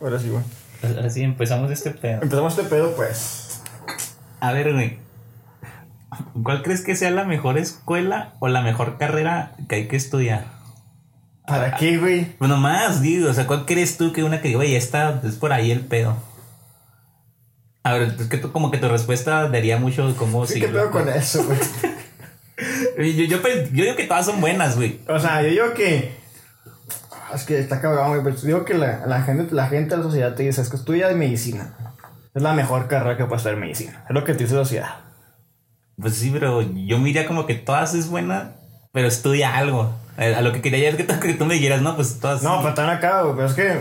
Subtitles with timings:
[0.00, 0.44] Ahora sí, güey.
[0.96, 2.22] Ahora sí, empezamos este pedo.
[2.22, 3.62] Empezamos este pedo, pues.
[4.40, 4.98] A ver, güey.
[6.42, 10.46] ¿Cuál crees que sea la mejor escuela o la mejor carrera que hay que estudiar?
[11.46, 12.36] ¿Para qué, güey?
[12.38, 15.52] Bueno, más, digo, o sea, ¿cuál crees tú que una que, güey, esta es por
[15.52, 16.16] ahí el pedo?
[17.82, 20.68] A ver, es que tú, como que tu respuesta daría mucho de cómo Sí, ¿qué
[20.68, 21.58] pedo con eso, güey?
[23.16, 24.98] Yo, yo, pe- yo digo que todas son buenas, güey.
[25.08, 26.10] O sea, yo digo que.
[27.34, 28.22] Es que está cabrón, güey.
[28.22, 30.68] Pero yo digo que la, la gente, la gente de la sociedad te dice: es
[30.68, 31.74] que estudia medicina.
[32.34, 34.04] Es la mejor carrera que puede estudiar medicina.
[34.08, 34.90] Es lo que te dice la sociedad.
[36.00, 38.52] Pues sí, pero yo me diría como que todas es buena,
[38.92, 39.92] pero estudia algo.
[40.16, 42.42] Eh, A lo que quería es que, tú- que tú me dijeras, no, pues todas.
[42.42, 43.34] No, pero están acá, güey.
[43.34, 43.78] Pero es que.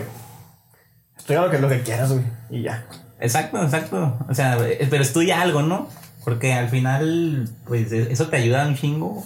[1.17, 2.23] Estudia lo que, lo que quieras, güey.
[2.49, 2.85] Y ya.
[3.19, 4.17] Exacto, exacto.
[4.29, 5.89] O sea, eh, pero estudia algo, ¿no?
[6.23, 9.25] Porque al final, pues e- eso te ayuda un chingo.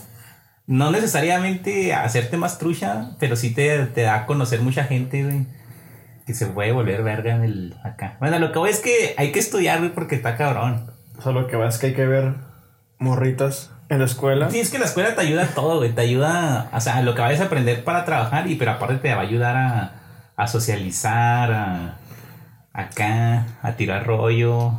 [0.67, 5.45] No necesariamente hacerte más trucha, pero sí te, te da a conocer mucha gente, güey.
[6.25, 8.17] Que se puede volver verga en el acá.
[8.19, 10.91] Bueno, lo que voy es que hay que estudiar, güey, porque está cabrón.
[11.17, 12.35] O sea, lo que va es que hay que ver
[12.99, 14.49] morritas en la escuela.
[14.49, 15.91] Sí, es que la escuela te ayuda a todo, güey.
[15.91, 18.95] Te ayuda, o sea, a lo que vayas a aprender para trabajar, y pero aparte
[18.97, 19.93] te va a ayudar a,
[20.35, 21.97] a socializar, a
[22.73, 24.73] acá, a tirar rollo.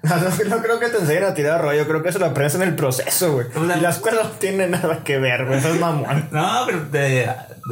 [0.02, 0.16] No,
[0.56, 1.86] no creo que te enseñen a tirar rollo.
[1.86, 3.46] Creo que eso lo aprendes en el proceso, güey.
[3.54, 5.58] O sea- Y la escuela no tiene nada que ver, güey.
[5.58, 6.28] Eso es mamón.
[6.30, 7.28] No, pero te,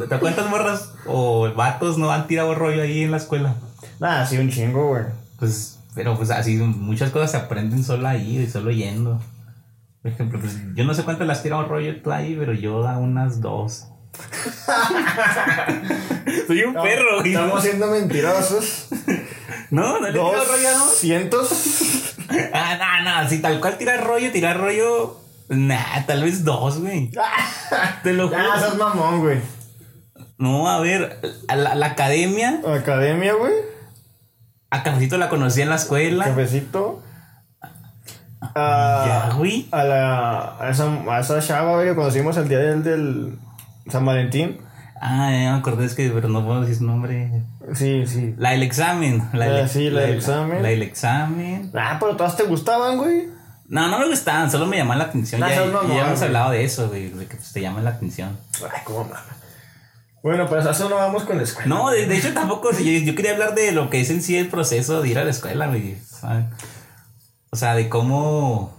[0.09, 3.55] te cuentas morras o vatos no han tirado rollo ahí en la escuela.
[3.99, 5.03] Nada, sí, un chingo, güey.
[5.39, 9.21] Pues, pero pues así muchas cosas se aprenden solo ahí, solo yendo.
[10.01, 12.97] Por ejemplo, pues yo no sé cuánto las tirado rollo tú ahí, pero yo da
[12.97, 13.87] unas dos.
[16.47, 17.33] Soy un perro, güey.
[17.33, 18.87] Estamos siendo mentirosos.
[19.69, 20.85] No, no le he tirado rollo, ¿no?
[20.85, 21.49] ¿Cientos?
[22.53, 25.19] Ah, no, no, si tal cual tirar rollo, tirar rollo.
[25.49, 27.09] Nah, tal vez dos, güey.
[28.03, 28.39] Te lo juro.
[28.39, 29.39] Ya, sos mamón, güey.
[30.37, 33.53] No, a ver, a la, la academia, Academia, güey.
[34.69, 36.25] a Cafecito la conocí en la escuela.
[36.25, 37.01] Cafecito.
[38.41, 39.67] A, Ya, güey.
[39.71, 43.39] a la a esa, a esa chava, güey, que conocimos el día del, del
[43.89, 44.59] San Valentín.
[44.99, 47.43] Ah, ya me acordé, es que, pero no puedo decir su nombre.
[47.75, 48.33] Sí, sí.
[48.37, 49.29] La del examen.
[49.33, 50.63] La del, Ah, sí, la del examen.
[50.63, 51.71] La del examen.
[51.75, 53.27] Ah, pero todas te gustaban, güey.
[53.67, 55.41] No, no me gustaban, solo me llamaban la atención.
[55.41, 56.23] Nah, ya, mamón, ya hemos güey.
[56.27, 58.37] hablado de eso, güey, de que pues, te llaman la atención.
[58.63, 59.25] Ay, cómo mama.
[60.23, 61.67] Bueno, pues eso no vamos con la escuela.
[61.67, 64.37] No, de, de hecho tampoco, yo, yo quería hablar de lo que es en sí
[64.37, 65.97] el proceso de ir a la escuela, güey.
[67.49, 68.76] O sea, de cómo,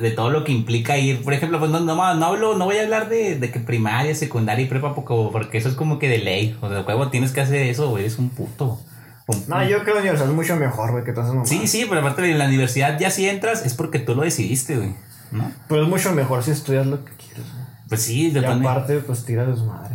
[0.00, 1.22] de todo lo que implica ir.
[1.22, 4.14] Por ejemplo, pues no, no, no hablo, no voy a hablar de, de que primaria,
[4.14, 6.56] secundaria y prepa, porque, porque eso es como que de ley.
[6.60, 8.80] O sea, huevo, tienes que hacer eso, güey, eres un puto.
[9.26, 11.48] Un- No, yo creo que la universidad es mucho mejor, güey, que todas esas.
[11.48, 14.76] Sí, sí, pero aparte en la universidad ya si entras es porque tú lo decidiste,
[14.76, 14.94] güey.
[15.30, 15.50] ¿No?
[15.68, 17.64] Pero es mucho mejor si estudias lo que quieres, güey.
[17.88, 18.66] Pues sí, Y depende.
[18.68, 19.94] aparte, pues tira desmadre.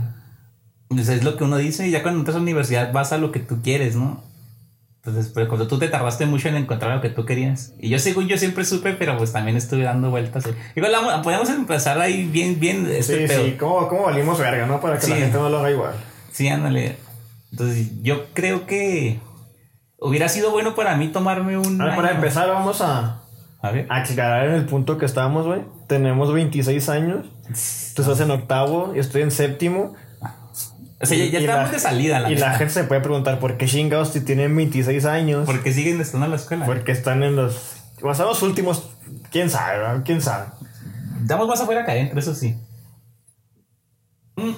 [0.90, 3.18] Pues es lo que uno dice y ya cuando entras a la universidad vas a
[3.18, 4.24] lo que tú quieres, ¿no?
[5.06, 7.74] Entonces, pero cuando tú te tardaste mucho en encontrar lo que tú querías.
[7.78, 10.46] Y yo según yo siempre supe, pero pues también estuve dando vueltas.
[10.76, 13.44] Igual vamos- podemos empezar ahí bien, bien este Sí, pedo.
[13.46, 14.80] sí, ¿cómo, cómo valimos verga, no?
[14.80, 15.92] Para que la gente no lo haga igual.
[16.32, 16.96] Sí, ándale.
[17.52, 19.20] Entonces, yo creo que
[20.00, 22.18] hubiera sido bueno para mí tomarme un Ahora, para año.
[22.20, 23.24] empezar, vamos a
[23.62, 23.86] A ver.
[23.90, 25.64] aclarar en el punto que estábamos, güey.
[25.88, 27.26] Tenemos 26 años.
[27.94, 29.96] Tú estás en octavo, yo estoy en séptimo.
[31.04, 33.58] O sea, ya, ya estamos de salida, la Y la gente se puede preguntar por
[33.58, 35.46] qué chingados si tienen 26 años.
[35.46, 36.66] Porque siguen estando en la escuela.
[36.66, 37.76] Porque están en los.
[38.02, 38.90] O sea, los últimos.
[39.32, 39.78] ¿Quién sabe?
[39.80, 40.02] verdad?
[40.06, 40.48] ¿Quién sabe?
[41.26, 42.56] Damos más afuera que adentro, eso sí.
[44.36, 44.52] Mm.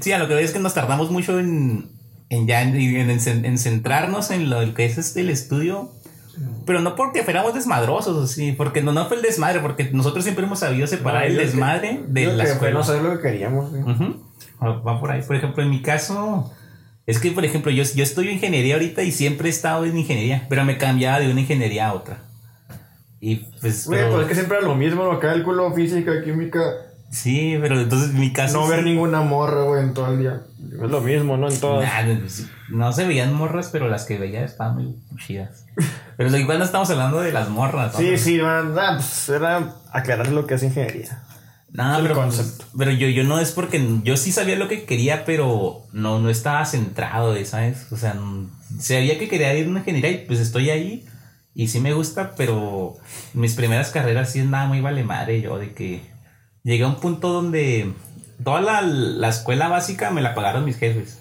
[0.00, 1.90] Sí, a lo que veo es que nos tardamos mucho en,
[2.28, 5.92] en ya en, en- en- en centrarnos en lo que es este, el estudio.
[6.66, 10.44] Pero no porque fuéramos desmadrosos, sí, porque no, no fue el desmadre, porque nosotros siempre
[10.44, 12.78] hemos sabido separar No, el que- desmadre de la que escuela.
[12.78, 13.72] no saber lo que queríamos.
[13.72, 14.27] Ujú.
[14.62, 15.22] Va por ahí.
[15.22, 16.52] Por ejemplo, en mi caso,
[17.06, 20.46] es que, por ejemplo, yo, yo estudio ingeniería ahorita y siempre he estado en ingeniería,
[20.48, 22.18] pero me cambiaba de una ingeniería a otra.
[23.20, 23.86] Y pues.
[23.86, 25.18] Güey, pero- pues es que siempre era lo mismo, ¿no?
[25.18, 26.60] Cálculo, física, química.
[27.10, 28.60] Sí, pero entonces en mi caso.
[28.60, 28.72] No sí.
[28.72, 30.42] ver ninguna morra, güey, en todo el día.
[30.72, 31.48] Es lo mismo, ¿no?
[31.48, 31.88] En todas.
[32.04, 32.18] Nah,
[32.68, 34.96] no se veían morras, pero las que veía estaban muy
[35.26, 35.64] chidas.
[36.18, 37.94] Pero igual no estamos hablando de las morras.
[37.94, 37.98] ¿no?
[37.98, 41.22] Sí, sí, man, nah, pues era aclarar lo que es ingeniería.
[41.70, 42.64] No, el pero, concepto.
[42.76, 46.30] pero yo, yo no es porque yo sí sabía lo que quería, pero no, no
[46.30, 47.86] estaba centrado, ¿sabes?
[47.92, 48.16] O sea,
[48.78, 51.04] sabía que quería ir a una ingeniería y pues estoy ahí
[51.54, 52.96] y sí me gusta, pero
[53.34, 56.00] mis primeras carreras sí nada muy vale madre yo de que
[56.62, 57.92] llegué a un punto donde
[58.42, 61.20] toda la, la escuela básica me la pagaron mis jefes,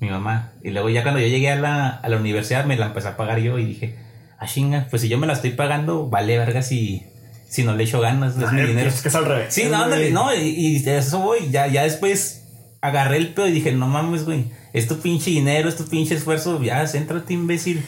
[0.00, 0.52] mi mamá.
[0.62, 3.16] Y luego ya cuando yo llegué a la, a la universidad me la empecé a
[3.16, 3.98] pagar yo y dije,
[4.38, 7.06] ah chinga, pues si yo me la estoy pagando, vale verga si,
[7.54, 8.88] si no le echo ganas, es mi Ay, dinero.
[8.88, 9.54] Es que es al revés.
[9.54, 12.42] Sí, no, ándale, no, y, y eso voy, ya, ya después
[12.80, 16.16] agarré el pedo y dije, no mames, güey, es tu pinche dinero, es tu pinche
[16.16, 17.84] esfuerzo, ya, céntrate, imbécil.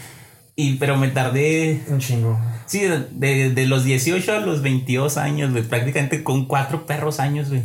[0.55, 2.39] Y, pero me tardé, Un chingo.
[2.67, 7.49] sí, de, de los 18 a los 22 años, güey, prácticamente con cuatro perros años,
[7.49, 7.63] güey,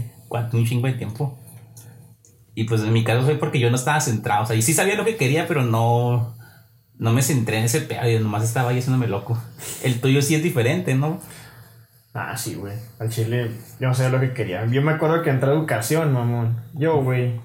[0.53, 1.37] un chingo de tiempo.
[2.55, 4.73] Y pues en mi caso fue porque yo no estaba centrado, o sea, y sí
[4.73, 6.35] sabía lo que quería, pero no,
[6.97, 9.39] no me centré en ese pedo, yo nomás estaba ahí haciéndome loco.
[9.83, 11.21] El tuyo sí es diferente, ¿no?
[12.13, 12.73] Ah, sí, güey.
[12.99, 14.65] Al chile, yo no sé lo que quería.
[14.65, 16.61] Yo me acuerdo que entré a educación, mamón.
[16.73, 17.39] Yo, güey.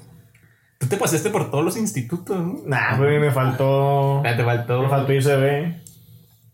[0.78, 2.58] Tú te pasaste por todos los institutos, ¿no?
[2.66, 4.22] Nah, güey, me faltó.
[4.24, 4.82] Ya te faltó.
[4.82, 5.74] Me faltó ICB.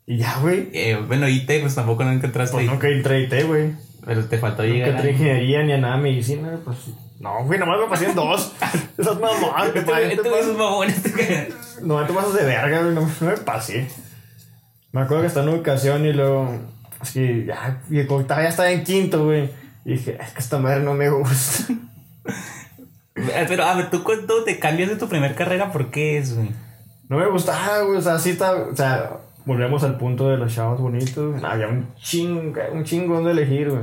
[0.07, 0.69] Y ya, güey.
[0.75, 3.73] Eh, bueno, IT, pues tampoco nunca entraste Pues nunca entré IT, güey.
[4.05, 4.89] Pero te faltó Nunca llegar.
[4.91, 5.15] entré ahí.
[5.15, 6.77] ingeniería ni a nada de medicina, pues.
[7.21, 8.53] No, güey, nomás me pasé en dos.
[8.99, 11.49] Esas mamón, te Este pasas- este güey es un mamón, este
[11.83, 12.95] No, te pasas de verga, güey.
[12.95, 13.89] No, no me pasé.
[14.93, 16.51] Me acuerdo que estaba en educación y luego.
[17.03, 19.51] Es que ya, y como estaba- ya estaba en quinto, güey.
[19.85, 21.73] Y dije, es que esta madre no me gusta.
[23.15, 26.35] Eh, Pero, a ver, tú cuando te cambias de tu primer carrera, ¿por qué es,
[26.35, 26.51] güey?
[27.09, 27.99] No me gustaba, güey.
[27.99, 28.53] O sea, sí está.
[28.55, 31.43] O sea, volvemos al punto de los chavos bonitos.
[31.45, 33.83] Había un chingo, un chingo donde elegir, güey.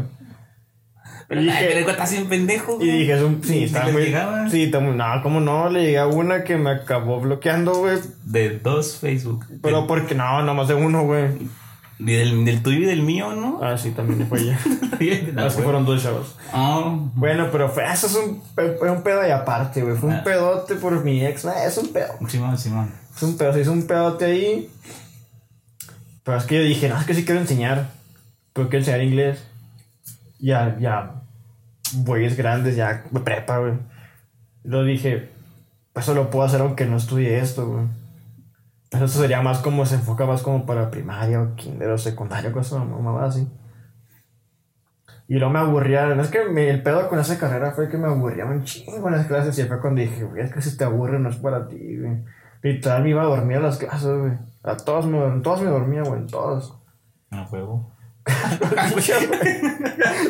[1.27, 2.99] Pero, Y dije- estás bien pendejo, Y güey.
[2.99, 3.39] dije, es un.
[3.43, 4.01] ¿Y Sí, está muy.
[4.05, 4.49] llegaba?
[4.49, 7.99] Sí, está muy- No, como no, le llegué a una que me acabó bloqueando, güey.
[8.25, 9.45] De dos Facebook.
[9.61, 11.27] Pero porque no, nomás de uno, güey.
[11.99, 13.59] Y del, del tuyo y del mío, ¿no?
[13.61, 14.57] Ah, sí, también fue ella.
[15.37, 16.35] Ah, Así fueron dos chavos.
[16.53, 18.41] Ah, Bueno, pero fue, eso es un,
[18.79, 19.97] fue un pedo y aparte, güey.
[19.97, 20.23] Fue un Ah.
[20.23, 21.43] pedote por mi ex.
[21.43, 22.13] Nah, es un pedo.
[22.29, 22.91] Simón, Simón.
[23.15, 24.69] Es un pedo, se hizo un pedote ahí.
[26.23, 27.89] Pero es que yo dije, no, es que sí quiero enseñar.
[28.53, 29.43] Pero quiero enseñar inglés.
[30.39, 31.15] Ya, ya.
[31.95, 33.03] Güeyes grandes, ya.
[33.25, 33.73] Prepa, güey.
[34.63, 35.29] Lo dije,
[35.95, 37.85] eso lo puedo hacer aunque no estudie esto, güey.
[38.89, 42.51] Pero eso sería más como, se enfoca más como para primaria o kinder o secundaria,
[42.51, 43.47] cosas mamá así.
[45.27, 46.11] Y luego me aburría.
[46.19, 49.13] Es que me- el pedo con esa carrera fue que me aburría un chingo en
[49.15, 49.57] las clases.
[49.59, 52.23] Y fue cuando dije, güey, es que si te aburre no es para ti, güey.
[52.63, 54.33] Literal me iba a dormir a las clases, güey.
[54.63, 56.75] A todos me, en todos me dormía, güey, en todos.
[57.29, 57.91] A huevo.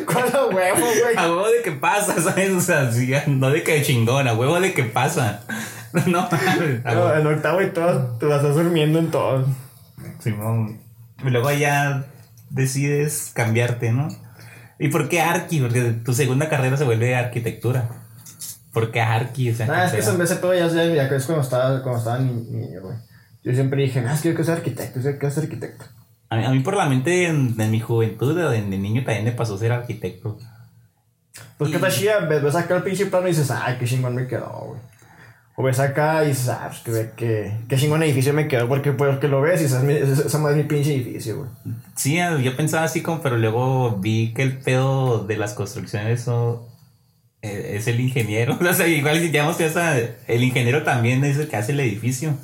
[0.06, 1.16] ¿Cuál a huevo, güey?
[1.16, 2.50] A huevo de que pasa, ¿sabes?
[2.52, 5.42] O sea, sí, no de que chingón, a huevo de que pasa.
[6.06, 6.28] No, No,
[6.84, 7.14] huevo.
[7.14, 9.46] en octavo y todos te vas a durmiendo en todos.
[10.20, 10.80] Simón.
[11.24, 12.04] Y luego ya
[12.50, 14.08] decides cambiarte, ¿no?
[14.78, 15.60] ¿Y por qué Arqui?
[15.60, 17.88] Porque tu segunda carrera se vuelve arquitectura.
[18.72, 19.50] ¿Por qué Arqui?
[19.50, 21.26] O sea, Ah, es que ¿qué en vez de todo ya, sé, ya que es
[21.26, 22.96] cuando estaba, cuando estaba ni- niño, güey.
[23.42, 25.84] Yo siempre dije, no, es que yo quiero ser arquitecto, yo quiero ser arquitecto.
[26.30, 29.24] a, mí, a mí por la mente en, en mi juventud, de, de niño también
[29.24, 30.38] me pasó ser arquitecto.
[31.58, 33.86] Pues que Y- está chida, ves, ves acá el pinche plano y dices, ay, qué
[33.86, 34.80] chingón me quedó, güey.
[35.60, 39.18] O ves acá y dices, ah, pues que, qué chingón edificio me quedó, porque pues
[39.18, 41.50] que lo ves y dices, "Mi- esa esa es mi pinche edificio, güey.
[41.96, 46.66] Sí, yo pensaba así como, pero luego vi que el pedo de las construcciones eso,
[47.42, 48.56] eh, es el ingeniero.
[48.70, 52.34] O sea, igual si que esa- el ingeniero también es el que hace el edificio.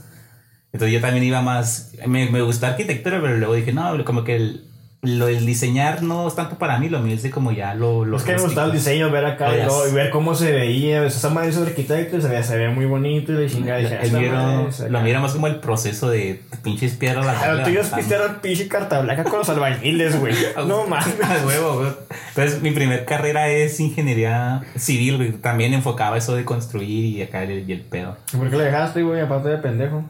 [0.74, 4.36] Entonces yo también iba más, me, me gustó arquitectura, pero luego dije, no, como que
[4.36, 4.66] el,
[5.06, 8.04] lo del diseñar no es tanto para mí, lo mío es de como ya lo...
[8.04, 11.00] lo es que me gustaba el diseño, ver acá y, y ver cómo se veía.
[11.00, 13.78] ves, Esa madre es arquitecto y se veía, se veía muy bonito y la chingada.
[13.78, 17.24] Dije, El lo era más como el proceso de pinches piedras.
[17.24, 20.34] vas Lo tuyo es pistear al pinche carta blanca con los albañiles, güey.
[20.66, 21.14] No mames.
[21.46, 21.90] Huevo, güey.
[22.30, 25.32] Entonces, mi primer carrera es ingeniería civil, güey.
[25.32, 28.16] También enfocaba eso de construir y acá el, y el pedo.
[28.36, 29.20] ¿Por qué le dejaste, güey?
[29.20, 30.04] Aparte de pendejo.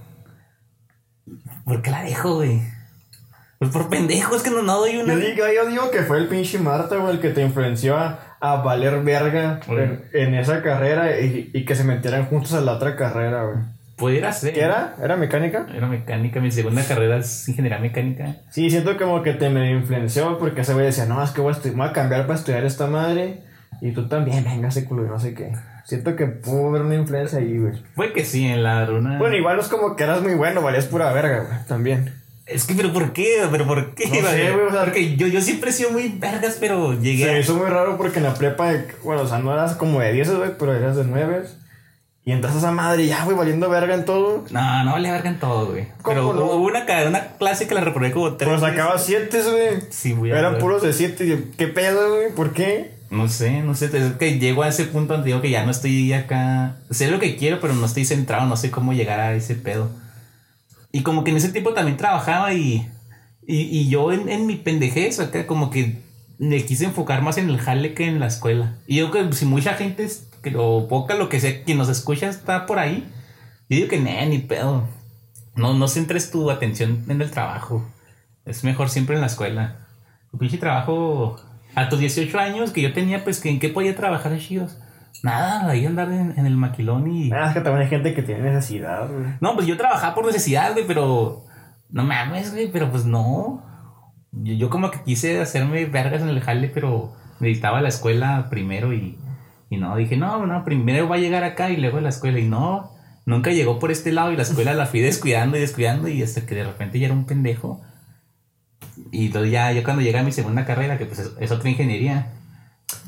[1.65, 2.61] ¿Por qué la dejo, güey?
[3.59, 5.15] Pues por pendejo, es que no, no doy una.
[5.15, 8.37] Yo digo, yo digo que fue el pinche Marta, güey, el que te influenció a,
[8.41, 12.73] a valer verga en, en esa carrera y, y que se metieran juntos a la
[12.73, 13.59] otra carrera, güey.
[13.97, 14.53] Pudiera ser.
[14.53, 14.95] ¿Qué era?
[15.03, 15.67] ¿Era mecánica?
[15.75, 16.39] Era mecánica.
[16.39, 18.37] Mi segunda carrera es ingeniería mecánica.
[18.51, 21.55] Sí, siento como que te me influenció porque ese güey decía, no, es que voy
[21.55, 23.41] a, voy cambiar para estudiar esta madre
[23.81, 25.53] y tú también, venga, ese culo, y no sé qué.
[25.85, 27.73] Siento que pudo haber una influencia ahí, güey.
[27.95, 29.19] Fue que sí, en la runa.
[29.19, 32.13] Bueno, igual no es como que eras muy bueno, valías pura verga, güey, también.
[32.47, 33.43] Es que, pero ¿por qué?
[33.51, 34.07] ¿Pero por qué?
[34.07, 37.25] No sé, güey, o sea- Porque yo, yo siempre he sido muy vergas, pero llegué
[37.25, 38.73] Se me hizo muy raro porque en la prepa,
[39.03, 41.43] bueno, o sea, no eras como de 10, güey, pero eras de 9.
[42.25, 44.45] Y entras a esa madre y ya, güey, valiendo verga en todo.
[44.51, 45.87] No, no vale verga en todo, güey.
[46.03, 46.45] ¿Cómo Pero no?
[46.55, 48.69] hubo una, una clase que la reprobé como tres Pero veces.
[48.77, 49.81] sacaba 7, güey.
[49.91, 50.33] Sí, güey.
[50.33, 50.61] Eran ver.
[50.61, 51.45] puros de 7.
[51.57, 52.31] ¿Qué pedo, güey?
[52.35, 52.93] ¿Por qué?
[53.11, 55.71] No sé, no sé, es que llego a ese punto donde digo que ya no
[55.71, 56.77] estoy acá.
[56.91, 59.89] Sé lo que quiero, pero no estoy centrado, no sé cómo llegar a ese pedo.
[60.93, 62.89] Y como que en ese tiempo también trabajaba y.
[63.49, 66.03] Y, y yo en, en mi pendejez acá, como que
[66.39, 68.77] me quise enfocar más en el jale que en la escuela.
[68.87, 70.09] Y yo que si mucha gente,
[70.57, 73.07] o poca lo que sea, quien nos escucha está por ahí,
[73.69, 74.89] yo digo que nah, ni pedo.
[75.55, 77.85] No, no centres tu atención en el trabajo.
[78.45, 79.87] Es mejor siempre en la escuela.
[80.31, 81.41] Tu pinche trabajo
[81.75, 84.77] a tus 18 años que yo tenía, pues, que ¿en qué podía trabajar, chicos?
[85.23, 87.33] Nada, ahí andar en, en el maquilón y.
[87.33, 89.27] Ah, es que también hay gente que tiene necesidad, güey.
[89.41, 91.45] No, pues yo trabajaba por necesidad, güey, pero.
[91.91, 93.63] No mames, güey, pero pues no.
[94.33, 98.93] Yo, yo como que quise hacerme vergas en el jale, pero necesitaba la escuela primero
[98.93, 99.19] y.
[99.69, 102.39] Y no, dije, no, no, primero va a llegar acá y luego a la escuela.
[102.39, 102.93] Y no,
[103.25, 106.47] nunca llegó por este lado y la escuela la fui descuidando y descuidando y hasta
[106.47, 107.83] que de repente ya era un pendejo.
[109.11, 111.69] Y entonces ya, yo cuando llegué a mi segunda carrera, que pues es, es otra
[111.69, 112.33] ingeniería,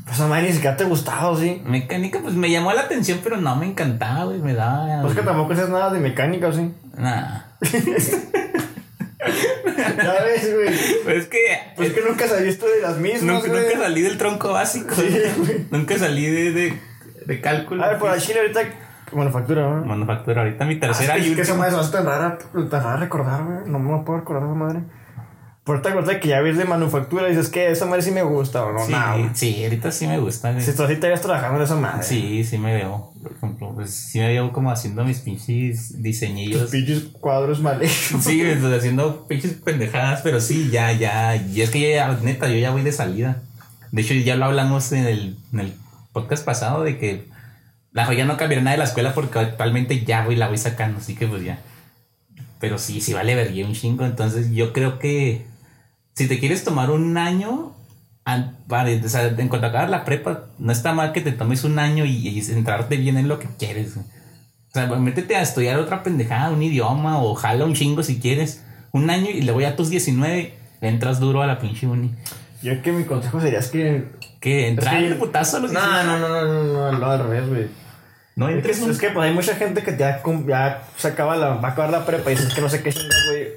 [0.05, 1.63] Pues a madre ni siquiera te gustaba, sí.
[1.65, 5.03] mecánica, pues me llamó la atención, pero no me encantaba, güey, me daba...
[5.03, 6.73] Pues que tampoco haces nada de mecánica, sí.
[6.97, 7.41] Nah.
[9.97, 10.69] Ya ves, güey.
[11.05, 11.39] Pues es que...
[11.77, 14.95] Pues que nunca saliste de las mismas, Nunca, nunca salí del tronco básico.
[14.95, 15.09] Sí,
[15.39, 15.67] güey.
[15.71, 16.81] Nunca salí de, de,
[17.27, 17.85] de cálculo.
[17.85, 18.61] A ver, por Chile ahorita.
[19.13, 19.85] Manufactura, ¿no?
[19.85, 22.97] Manufactura, ahorita mi tercera Ah, es y que esa madre se tan rara, tan rara
[22.97, 23.59] recordar, güey.
[23.67, 24.81] No me lo puedo recordar esa madre.
[25.69, 28.23] Por te acuerdas que ya ves de manufactura y dices que esa madre sí me
[28.23, 28.95] gusta o no, Sí,
[29.35, 30.59] sí, ahorita sí me gusta.
[30.63, 32.03] Si tú así te ves trabajando en esa madre.
[32.03, 33.13] Sí, sí me veo.
[33.23, 36.63] Por ejemplo, pues sí me veo como haciendo mis pinches diseñillos.
[36.63, 38.25] Tus pinches cuadros mal hechos.
[38.25, 41.37] Sí, pues, haciendo pinches pendejadas, pero sí, ya, ya.
[41.37, 43.43] Y es que ya, neta, yo ya voy de salida.
[43.93, 45.75] De hecho, ya lo hablamos en el, en el
[46.15, 47.29] podcast pasado de que
[47.93, 51.01] la joya no cambiará nada de la escuela porque actualmente ya voy, la voy sacando,
[51.01, 51.59] así que pues ya.
[52.59, 54.07] Pero sí, sí vale vergüenza un chingo.
[54.07, 55.58] Entonces yo creo que
[56.19, 57.73] si te quieres tomar un año,
[58.69, 61.65] para, o sea, en cuanto a acabar la prepa, no está mal que te tomes
[61.65, 63.97] un año y, y centrarte bien en lo que quieres.
[63.97, 64.03] O
[64.75, 68.63] sea, pues, métete a estudiar otra pendejada, un idioma o jala un chingo si quieres.
[68.93, 72.11] Un año y luego ya a tus 19 le entras duro a la pinche uni.
[72.63, 74.05] Yo que mi consejo sería es que.
[74.41, 74.69] ¿Qué?
[74.69, 76.05] ¿Entrar Es que- putazo a los No, 19?
[76.07, 77.67] no, no, no, no, no, no, al revés, güey.
[78.37, 81.09] No Es que, entres un- es que pues hay mucha gente que ya, ya se
[81.09, 83.49] acaba la, va a acabar la prepa y dices que no sé qué chingas, güey.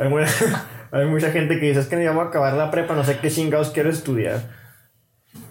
[0.00, 0.18] Hay, mu-
[0.92, 3.18] hay mucha gente que dice es que ya voy a acabar la prepa, no sé
[3.18, 4.40] qué chingados quiero estudiar.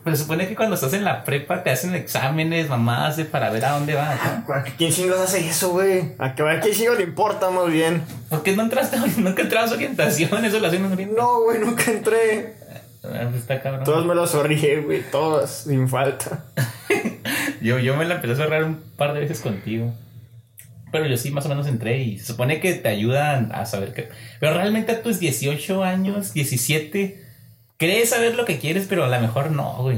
[0.04, 3.50] Pero se supone que cuando estás en la prepa te hacen exámenes, mamadas de para
[3.50, 4.18] ver a dónde vas.
[4.48, 4.54] ¿no?
[4.54, 6.13] ¿A ¿Quién chingados hace eso, güey?
[6.18, 8.01] A que a quién chingados le importa más bien.
[8.30, 8.98] ¿Por qué no entraste?
[9.18, 11.16] Nunca entrabas a orientación, eso lo hacen en.
[11.16, 12.56] No, güey, nunca entré.
[13.04, 13.84] Ah, pues está cabrón.
[13.84, 16.46] Todos me los sonríe, güey, todos, sin falta.
[17.62, 19.94] Yo, yo me la empecé a cerrar un par de veces contigo.
[20.91, 23.94] Pero yo sí más o menos entré y se supone que te ayudan a saber
[23.94, 24.10] qué.
[24.39, 27.24] Pero realmente a tus 18 años, 17,
[27.77, 29.98] crees saber lo que quieres, pero a lo mejor no, güey.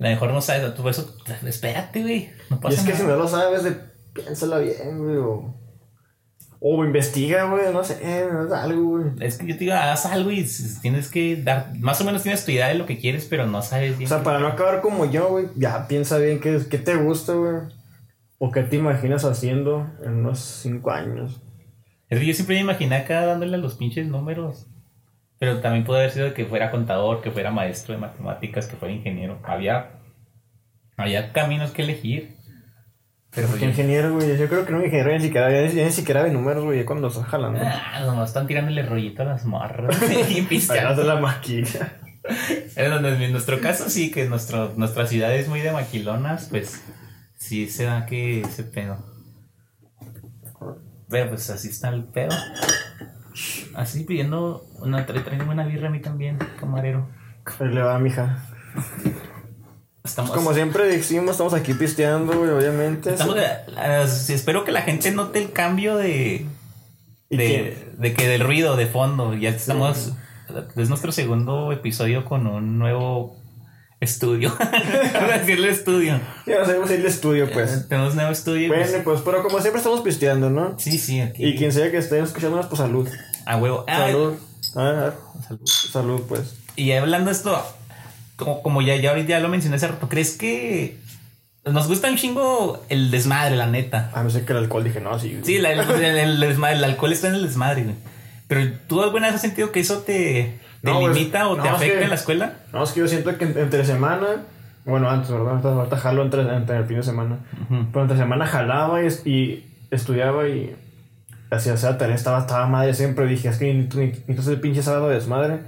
[0.00, 2.30] A lo mejor no sabes, tú eso, espérate, güey.
[2.50, 3.76] No Y pasa es que si no lo sabes, de,
[4.12, 5.54] piénsala bien, güey, o...
[6.60, 9.04] O investiga, güey, no sé, sé, algo, güey.
[9.20, 10.44] Es que yo te digo, haz algo y
[10.82, 13.62] tienes que dar, más o menos tienes tu idea de lo que quieres, pero no
[13.62, 14.08] sabes O bien.
[14.08, 17.60] sea, para no acabar como yo, güey, ya piensa bien qué, qué te gusta, güey.
[18.38, 21.42] O qué te imaginas haciendo en unos cinco años.
[22.08, 24.66] Es que yo siempre me imaginé acá dándole a los pinches números.
[25.38, 28.94] Pero también puede haber sido que fuera contador, que fuera maestro de matemáticas, que fuera
[28.94, 29.38] ingeniero.
[29.44, 30.00] Había,
[30.96, 32.36] había caminos que elegir.
[33.30, 35.74] Pero pues Porque yo- ingeniero, güey, yo creo que no ingeniero ni siquiera, ya ni,
[35.74, 37.60] ya ni siquiera de números, güey, cuando estás jalando.
[37.62, 39.96] Ah, nomás están tirándole rollito a las morras
[40.30, 41.02] y pisteando.
[41.04, 41.92] la maquina.
[42.76, 46.82] En nuestro caso sí, que nuestro, nuestra ciudad es muy de maquilonas, pues
[47.38, 48.98] sí se da que ese pedo.
[51.08, 52.36] Pero pues así está el pedo.
[53.74, 57.08] Así pidiendo una tra- tráigame una birra a mí también, camarero.
[57.60, 58.44] Le va, mija.
[60.04, 63.10] Estamos, Como siempre decimos, estamos aquí pisteando, güey, obviamente.
[63.10, 63.36] estamos
[64.28, 66.46] espero que la gente note el cambio de
[67.30, 69.34] ¿Y de, de que del ruido de fondo.
[69.34, 70.12] Ya estamos
[70.76, 73.36] es nuestro segundo episodio con un nuevo
[74.00, 74.54] estudio.
[74.60, 76.20] A decirle estudio.
[76.46, 77.88] Ya vemos en el estudio, pues.
[77.88, 78.68] Tenemos nuevo estudio.
[78.68, 80.78] pues, Bueno, pues, pero como siempre estamos pisteando, ¿no?
[80.78, 81.44] Sí, sí, aquí.
[81.44, 83.08] Y quien sea que esté escuchándonos, pues salud.
[83.46, 83.84] A huevo.
[83.88, 84.34] Ah, Salud.
[84.76, 85.12] Ah,
[85.46, 85.66] salud.
[85.66, 86.56] salud, pues.
[86.76, 87.60] Y hablando de esto,
[88.36, 90.96] como, como ya, ya ahorita ya lo mencioné hace rato, ¿crees que
[91.64, 94.10] nos gusta un chingo el desmadre, la neta?
[94.14, 95.40] A no ser que el alcohol dije, no, sí.
[95.42, 97.96] Sí, la- el, el- el desmadre, el alcohol está en el desmadre, güey.
[98.46, 101.62] Pero ¿tú alguna vez has sentido que eso te, te No, pues, limita o no,
[101.62, 102.52] te es afecta que- en la escuela?
[102.72, 104.26] No, es que yo siento que en- entre semana,
[104.84, 105.64] bueno, antes, ¿verdad?
[105.64, 107.38] Ahorita- jalo entre, entre el fin de semana.
[107.68, 107.86] Ujú.
[107.92, 110.74] Pero entre semana jalaba y, y estudiaba y
[111.50, 113.26] hacía esa tarea, estaba, estaba madre siempre.
[113.26, 115.58] Dije, es que necesito el pinche sábado de desmadre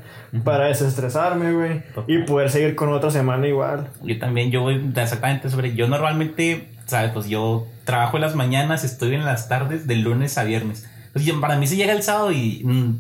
[0.45, 1.83] para desestresarme, güey.
[2.07, 3.89] Y poder seguir con otra semana igual.
[4.03, 5.75] Yo también, yo voy exactamente sobre.
[5.75, 7.13] Yo normalmente, ¿sabes?
[7.13, 10.89] Pues yo trabajo en las mañanas, estoy en las tardes, de lunes a viernes.
[11.07, 12.99] Entonces, para mí se llega el sábado y mm,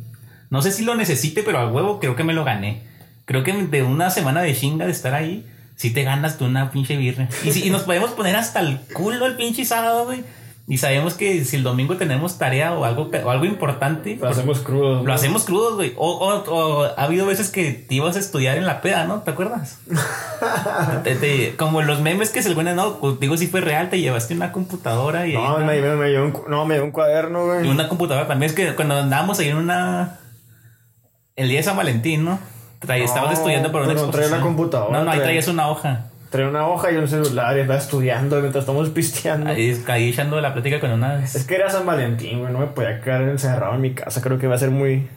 [0.50, 2.82] no sé si lo necesite, pero a huevo creo que me lo gané.
[3.24, 6.70] Creo que de una semana de chinga de estar ahí, si te ganas tú una
[6.70, 7.28] pinche birra.
[7.44, 10.22] Y, si, y nos podemos poner hasta el culo el pinche sábado, güey.
[10.68, 14.60] Y sabemos que si el domingo tenemos tarea o algo, o algo importante, Lo hacemos
[14.60, 15.02] crudo.
[15.04, 15.94] lo hacemos crudos, güey.
[15.96, 19.22] O, o- o ha habido veces que te ibas a estudiar en la peda, ¿no?
[19.22, 19.78] ¿Te acuerdas?
[21.04, 24.34] Te- te- como los memes que se le no, digo si fue real, te llevaste
[24.34, 27.68] una computadora y, No, me, me, me dio un, no, me un cuaderno, y güey.
[27.68, 28.50] una computadora también.
[28.50, 30.18] Es que cuando andábamos ahí en una...
[31.40, 32.38] El día de San Valentín, ¿no?
[32.80, 35.24] Traí, No, estabas estudiando por una pero no traía la computadora, No, no, ahí traía-
[35.24, 36.06] traías una hoja.
[36.30, 39.50] Traía una hoja y un celular y andaba estudiando mientras estamos pisteando.
[39.50, 41.34] Ahí, ahí echando la plática con unas...
[41.34, 42.52] Es que era San Valentín, güey.
[42.52, 44.20] No me podía quedar encerrado en mi casa.
[44.22, 45.08] Creo que va a ser muy,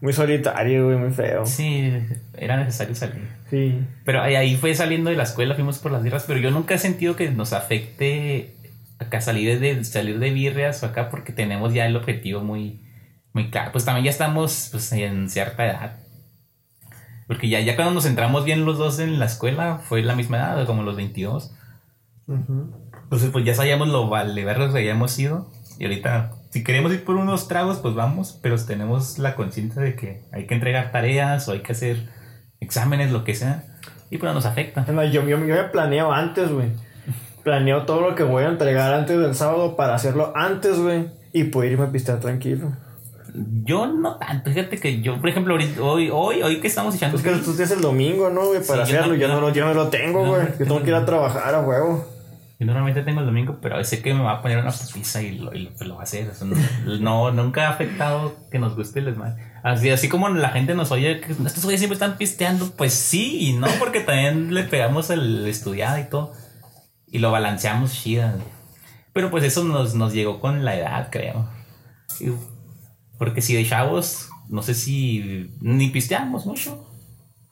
[0.00, 0.96] muy solitario, güey.
[0.98, 1.44] Muy feo.
[1.46, 1.92] Sí,
[2.36, 3.28] era necesario salir.
[3.50, 3.80] Sí.
[4.04, 6.74] Pero ahí, ahí fue saliendo de la escuela, fuimos por las birras, pero yo nunca
[6.74, 8.54] he sentido que nos afecte
[8.98, 12.80] acá salir de, salir de birrias o acá porque tenemos ya el objetivo muy,
[13.36, 13.70] muy claro.
[13.70, 15.96] Pues también ya estamos pues, en cierta edad.
[17.26, 20.38] Porque ya, ya cuando nos centramos bien los dos en la escuela fue la misma
[20.38, 21.52] edad, como los 22.
[22.28, 22.72] Ujú.
[23.02, 25.50] Entonces pues ya sabíamos lo vale verlos que hayamos ido.
[25.78, 29.96] Y ahorita, si queremos ir por unos tragos, pues vamos, pero tenemos la conciencia de
[29.96, 32.08] que hay que entregar tareas o hay que hacer
[32.60, 33.64] exámenes, lo que sea.
[34.08, 34.86] Y pues nos afecta.
[34.90, 36.70] No, yo, yo, yo me planeo antes, güey.
[37.44, 41.10] Planeo todo lo que voy a entregar antes del sábado para hacerlo antes, güey.
[41.34, 42.72] Y poder irme a pistear tranquilo.
[43.64, 47.16] Yo no tanto, fíjate que yo, por ejemplo, ahorita, hoy, hoy, hoy que estamos echando.
[47.18, 48.60] Es que tú tienes el domingo, ¿no, güey?
[48.66, 49.14] Para Sí, yo hacerlo.
[49.14, 50.42] no- Yo no, yo no lo tengo, güey.
[50.42, 52.06] no Yo tengo que ir a trabajar a huevo.
[52.58, 55.36] Yo normalmente tengo el domingo, pero sé que me va a poner una pizza y
[55.38, 56.32] lo, y lo, pues va a hacer.
[56.42, 56.56] no,
[57.00, 59.42] no, nunca ha afectado que nos guste el desmadre.
[59.62, 63.48] Así, así como la gente nos oye que estos güeyes siempre están pisteando, pues sí
[63.50, 66.32] y no, porque también le pegamos el estudiado y todo.
[67.08, 68.34] Y lo balanceamos chida.
[69.12, 71.46] Pero pues eso nos, nos llegó con la edad, creo.
[72.20, 72.32] Y-
[73.18, 76.86] Porque si de chavos, no sé si ni pisteamos mucho.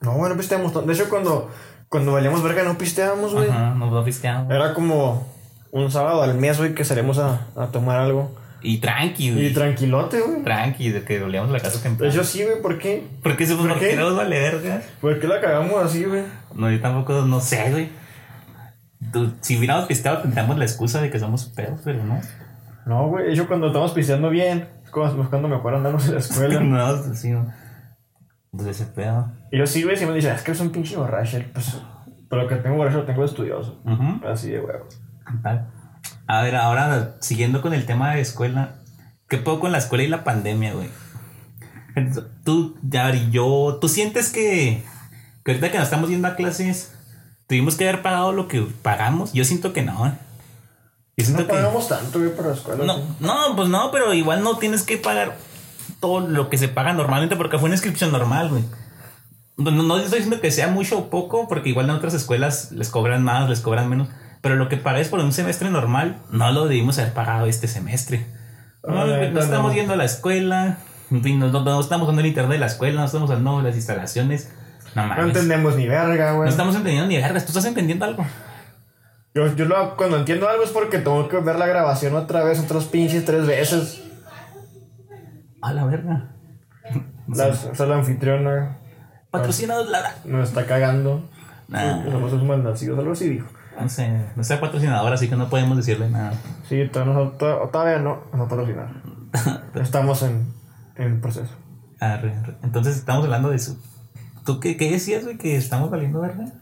[0.00, 0.86] No, bueno, pisteamos.
[0.86, 1.50] De hecho, cuando,
[1.88, 3.48] cuando valíamos verga no pisteábamos, güey.
[3.48, 4.52] Ajá, no, no pisteamos.
[4.52, 5.26] Era como
[5.70, 8.34] un sábado al mes, güey, que salimos a, a tomar algo.
[8.62, 9.52] Y tranqui, Y güey.
[9.52, 10.42] tranquilote, güey.
[10.42, 12.12] Tranqui, de que volvíamos la casa temprano.
[12.12, 13.06] hecho, sí, güey, ¿por qué?
[13.22, 13.94] Porque se ¿Por ¿por qué?
[13.96, 14.82] nos vale verga?
[15.00, 16.22] ¿Por qué la cagamos así, güey?
[16.54, 17.88] No, yo tampoco, no sé, güey.
[19.42, 22.20] Si hubiéramos pisteado tendríamos la excusa de que somos pedos, pero no.
[22.86, 26.60] No, güey, hecho, cuando estamos pisteando bien, cuando mejor andamos en la escuela.
[26.60, 27.34] no, sí,
[28.68, 29.32] ese pedo.
[29.50, 31.38] y yo sí, güey, si me dicen, es que es un pinche borracho.
[31.52, 31.76] Pues,
[32.28, 33.82] pero lo que tengo borracho lo tengo estudioso.
[34.26, 34.86] Así de huevo.
[36.26, 38.76] A ver, ahora siguiendo con el tema de escuela,
[39.28, 40.88] ¿qué puedo con la escuela y la pandemia, güey?
[42.44, 44.82] Tú, Yari, yo, ¿tú sientes que,
[45.44, 46.94] que ahorita que nos estamos yendo a clases,
[47.46, 49.32] tuvimos que haber pagado lo que pagamos?
[49.32, 50.12] Yo siento que no, ¿eh?
[51.16, 51.52] Siento No que...
[51.54, 52.84] pagamos tanto, para la escuela.
[52.84, 53.02] No, sí.
[53.20, 55.36] no, pues no, pero igual no tienes que pagar
[56.00, 58.64] todo lo que se paga normalmente porque fue una inscripción normal, güey.
[59.56, 62.72] No, no- no estoy diciendo que sea mucho o poco, porque igual en otras escuelas
[62.72, 64.08] les cobran más, les cobran menos.
[64.40, 68.26] Pero lo que pagáis por un semestre normal, no lo debimos haber pagado este semestre.
[68.86, 69.74] No, Ah, no estamos no.
[69.74, 70.78] yendo a la escuela,
[71.10, 73.62] en fin, no, no- no estamos usando el internet de la escuela, no estamos usando
[73.62, 74.50] las instalaciones.
[74.96, 76.48] No No entendemos ni verga, No güey.
[76.50, 77.44] estamos entendiendo ni vergas.
[77.44, 78.26] ¿Tú estás entendiendo algo?
[79.34, 82.60] Yo, yo lo, cuando entiendo algo es porque tengo que ver la grabación otra vez,
[82.60, 84.02] otros pinches tres veces.
[85.60, 86.36] A la verga.
[87.26, 88.78] La, o sea, la anfitriona
[89.30, 90.14] Patrocinados, Lara.
[90.24, 91.28] nos está cagando.
[91.66, 92.04] Nah.
[92.04, 93.48] Somos unos malnacidos, algo así dijo.
[93.80, 96.34] No sé, no es patrocinador, así que no podemos decirle nada.
[96.68, 98.90] Sí, todavía no, todavía no, patrocinar.
[99.74, 100.54] Estamos en,
[100.94, 101.52] en proceso.
[101.98, 102.54] Arre, arre.
[102.62, 103.76] Entonces estamos hablando de eso.
[104.44, 105.38] ¿Tú qué, qué decías, güey?
[105.38, 106.52] Que estamos valiendo verga.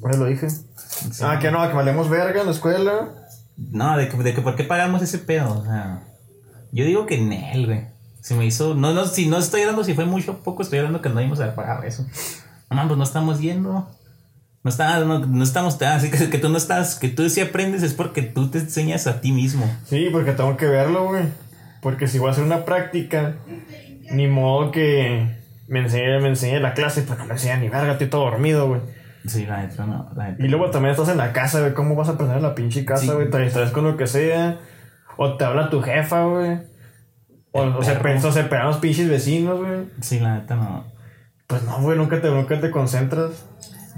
[0.00, 0.48] Bueno, lo dije.
[0.50, 1.22] Sí.
[1.22, 3.10] Ah, que no, que valemos verga en la escuela.
[3.56, 5.60] No, de que, de que por qué pagamos ese pedo.
[5.60, 6.02] O sea,
[6.72, 7.86] yo digo que en él, güey.
[8.22, 8.74] Se me hizo.
[8.74, 11.20] No, no, si no estoy hablando si fue mucho o poco, estoy hablando que no
[11.20, 12.06] íbamos a pagar eso.
[12.70, 13.90] No, pues no estamos yendo.
[14.62, 15.80] No, está, no, no estamos.
[15.82, 16.98] Así que, que tú no estás.
[16.98, 19.70] Que tú sí aprendes es porque tú te enseñas a ti mismo.
[19.86, 21.24] Sí, porque tengo que verlo, güey.
[21.82, 23.36] Porque si voy a hacer una práctica,
[24.10, 27.92] ni modo que me enseñe, me enseñe la clase, pues no me enseña ni verga,
[27.92, 28.82] estoy todo dormido, güey.
[29.26, 30.10] Sí, la neta, no.
[30.16, 30.44] La neta.
[30.44, 31.74] Y luego también estás en la casa, güey.
[31.74, 32.86] ¿Cómo vas a aprender en la pinche Sí.
[32.86, 33.30] casa, güey?
[33.30, 34.58] Te distraes con lo que sea.
[35.16, 36.58] O te habla tu jefa, güey.
[37.52, 39.86] O, o se, o se pegan los pinches vecinos, güey.
[40.00, 40.84] Sí, la neta, no.
[41.46, 43.44] Pues no, güey, nunca te, nunca te concentras.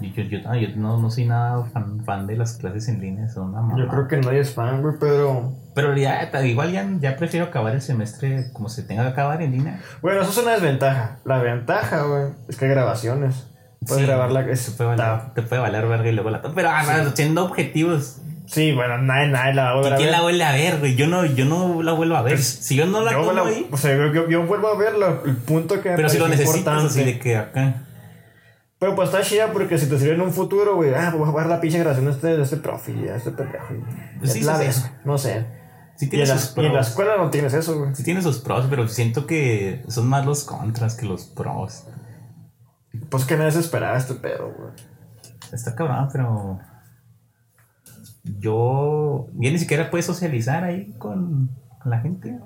[0.00, 3.00] Yo, yo, yo, no, yo no, no soy nada fan, fan de las clases en
[3.00, 3.78] línea, son una mamada.
[3.84, 5.52] Yo creo que nadie es fan, güey, pero.
[5.74, 9.52] Pero ya, igual ya, ya prefiero acabar el semestre como se tenga que acabar en
[9.52, 9.80] línea.
[10.00, 11.18] Bueno, eso es una desventaja.
[11.24, 13.46] La ventaja, güey, es que hay grabaciones.
[13.86, 14.44] Puedes Sí, grabarla.
[14.44, 18.18] Te Es, puede, valer, te puede valer verga y luego la Pero ah, siendo objetivos,
[18.46, 20.16] Sí, bueno, nadie, nadie la va a ¿y volver a quién ver.
[20.18, 20.94] la vuelve a ver, güey?
[20.96, 22.38] Yo no, yo no la vuelvo a ver.
[22.38, 25.20] Si yo no la yo, ahí, o sea, yo, yo- yo vuelvo a ver la-
[25.24, 27.84] el punto que me pero si lo necesitas así de que acá.
[28.78, 31.40] Pero pues está chida porque si te sirve en un futuro, güey, ah, pues voy
[31.40, 33.74] a ver la pinche grabación de este, de este profe de este pendejo.
[34.22, 35.46] y- Sí, es la sí, no sé.
[35.96, 36.88] Sí Y en, la, sus y en la pros.
[36.88, 37.94] escuela no tienes eso, güey.
[37.94, 41.84] Sí tiene sus pros, pero siento que son más los contras que los pros.
[43.12, 44.72] Pues que me desesperaba este pedo, güey.
[45.52, 46.58] Está cabrón, pero.
[48.24, 49.28] Yo.
[49.34, 52.38] Ya ni siquiera puedes socializar ahí con, con la gente.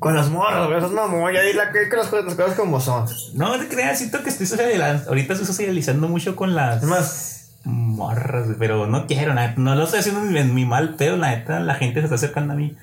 [0.00, 2.78] Con las morras, güey, esas mamón, ya di la que las, cosas- las cosas como
[2.80, 3.06] son.
[3.34, 5.08] No te creas, siento que estoy socializando.
[5.08, 6.82] Ahorita estoy socializando mucho con las.
[6.82, 11.16] Es más, morras, pero no quiero, neta, no lo estoy haciendo en mi mal pedo,
[11.16, 12.76] la neta, la gente se está acercando a mí.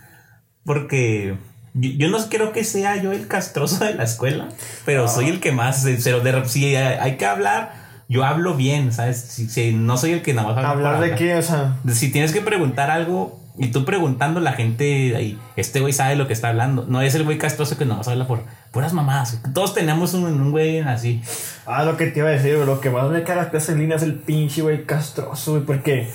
[0.63, 1.38] Porque
[1.75, 4.47] yo, yo no creo que sea yo el castroso de la escuela,
[4.85, 7.73] pero soy el que más, eh, pero de, si hay, hay que hablar,
[8.07, 9.17] yo hablo bien, ¿sabes?
[9.17, 11.77] Si, si no soy el que nada más habla hablar de qué, o sea.
[11.91, 16.27] Si tienes que preguntar algo y tú preguntando, la gente ahí, este güey sabe lo
[16.27, 16.85] que está hablando.
[16.88, 19.39] No es el güey castroso que nomás habla por puras mamadas.
[19.53, 21.21] Todos tenemos un, un güey así.
[21.65, 24.03] Ah, lo que te iba a decir, lo que más me clases en línea es
[24.03, 26.09] el pinche güey castroso, güey, porque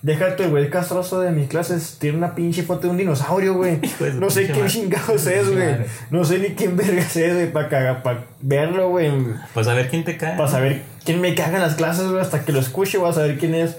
[0.00, 3.54] deja tu el güey castroso de mis clases, tiene una pinche foto de un dinosaurio,
[3.54, 3.80] güey.
[4.14, 5.76] No sé quién chingados es, güey.
[6.10, 9.10] No sé ni quién vergas es, güey, para para verlo, güey.
[9.54, 10.36] Pues a ver quién te cae.
[10.36, 13.12] Para saber quién me caga en las clases, güey, hasta que lo escuche voy a
[13.12, 13.76] saber quién es.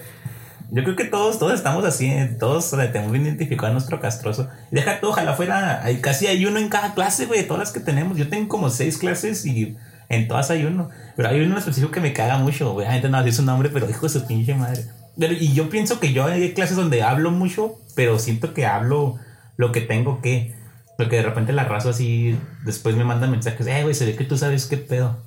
[0.72, 4.50] Yo creo que todos, todos estamos así, eh, todos tenemos bien identificado a nuestro castroso.
[4.72, 7.72] Deja todo, ojalá fuera, hay, casi hay uno en cada clase, güey, de todas las
[7.72, 8.18] que tenemos.
[8.18, 9.78] Yo tengo como seis clases y
[10.10, 10.90] en todas hay uno.
[11.16, 13.44] Pero hay uno en específico que me caga mucho, obviamente no va a decir su
[13.44, 14.84] nombre, pero hijo de su pinche madre.
[15.18, 19.16] Pero- y yo pienso que yo hay clases donde hablo mucho, pero siento que hablo
[19.58, 20.56] lo que tengo que.
[20.98, 24.24] Porque de repente la raza así, después me manda mensajes, eh, güey, se ve que
[24.26, 25.18] tú sabes qué pedo.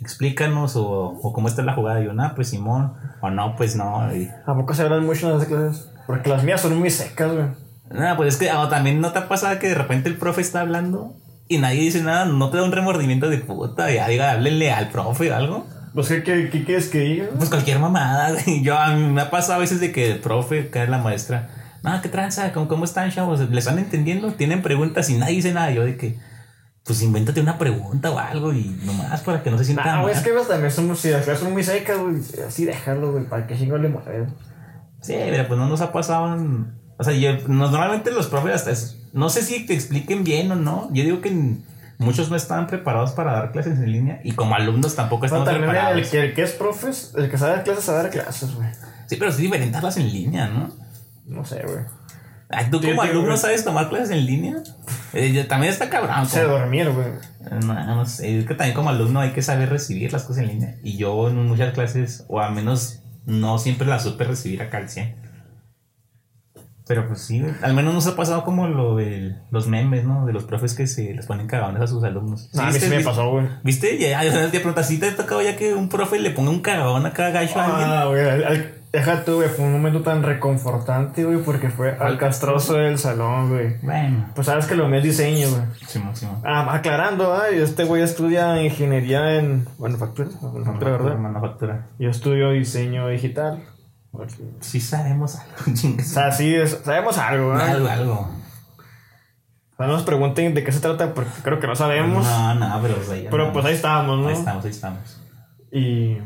[0.00, 0.88] Explícanos o,
[1.22, 2.00] o cómo está la jugada.
[2.00, 4.14] Y yo, no, pues Simón, o no, pues no.
[4.14, 5.88] Y, ¿A poco se hablan mucho en las clases?
[6.06, 7.46] Porque las mías son muy secas, güey.
[7.90, 10.40] No, pues es que ah, también no te ha pasado que de repente el profe
[10.40, 11.12] está hablando
[11.48, 14.90] y nadie dice nada, no te da un remordimiento de puta, ya diga, háblenle al
[14.90, 15.66] profe o algo.
[15.94, 17.26] Pues, ¿qué, qué, qué quieres que diga?
[17.36, 18.36] Pues cualquier mamada.
[18.62, 20.98] Yo a mí me ha pasado a veces de que el profe, que es la
[20.98, 21.48] maestra,
[21.82, 22.52] no, ¿qué tranza?
[22.52, 23.40] ¿Cómo, cómo están, chavos?
[23.40, 24.32] ¿Le están entendiendo?
[24.32, 25.70] Tienen preguntas y nadie dice nada.
[25.72, 26.18] Yo de que,
[26.84, 30.14] pues invéntate una pregunta o algo y nomás para que no se sienta No, güey,
[30.14, 30.22] mal.
[30.24, 32.16] es que también son, si las clases son muy secas, güey.
[32.46, 34.26] Así déjalo, güey, para que chingo le mueve.
[35.00, 36.34] Sí, pero pues no nos ha pasado.
[36.36, 40.52] en- O sea, yo, normalmente los profes hasta es- no sé si te expliquen bien
[40.52, 40.88] o no.
[40.92, 41.58] Yo digo que n-
[42.00, 46.08] muchos no estaban preparados para dar clases en línea y como alumnos tampoco el preparados.
[46.08, 48.68] que, el que es profes, el que sabe dar clases, sabe dar clases, güey.
[49.06, 50.70] Sí, pero es diferente darlas en línea, ¿no?
[51.26, 51.84] No sé, güey.
[52.70, 53.38] ¿Tú como alumno güey.
[53.38, 54.56] sabes tomar clases en línea?
[55.12, 56.26] Eh, también está cabrón.
[56.26, 57.06] Sé como- dormir, güey.
[57.64, 60.48] No, no sé, es que también como alumno hay que saber recibir las cosas en
[60.48, 60.74] línea.
[60.82, 64.88] Y yo en muchas clases, o al menos no siempre las supe recibir acá al
[64.88, 65.14] 100.
[66.90, 70.26] Pero pues sí, al menos nos ha pasado como lo de los memes, ¿no?
[70.26, 72.50] De los profes que se les ponen cagadones a sus alumnos.
[72.52, 73.46] No, a mí sí me pasó, güey.
[73.62, 73.96] ¿Viste?
[73.96, 76.58] Ya, ya te preguntas, ¿sí te ha tocado ya que un profe le ponga un
[76.58, 77.88] cagadón a cada gacho a alguien?
[77.88, 78.80] Ah, güey.
[78.92, 79.48] Deja tú, güey.
[79.48, 83.76] Fue un momento tan reconfortante, güey, porque fue al castroso del salón, güey.
[83.82, 85.62] Bueno, Pues sabes que lo mío es diseño, güey.
[85.86, 86.40] Simón, Simón.
[86.44, 87.50] Ah, aclarando, ¿ah?
[87.52, 91.18] Este güey estudia ingeniería en manufactura, manufactura, ¿verdad?
[91.18, 91.86] Manufactura.
[92.00, 93.62] Yo estudio diseño digital.
[94.12, 94.24] O
[94.60, 96.08] Sí sabemos algo, chingues.
[96.12, 97.70] sea, sí, es- sabemos algo, ¿ah?
[97.70, 98.12] Algo, algo.
[99.72, 102.24] O sea, no nos pregunten de qué se trata, porque creo que no sabemos.
[102.26, 104.28] No, no, pero ahí pero pues ahí estábamos, ¿no?
[104.28, 105.20] Ahí estamos, ahí estamos.
[105.72, 106.18] Y.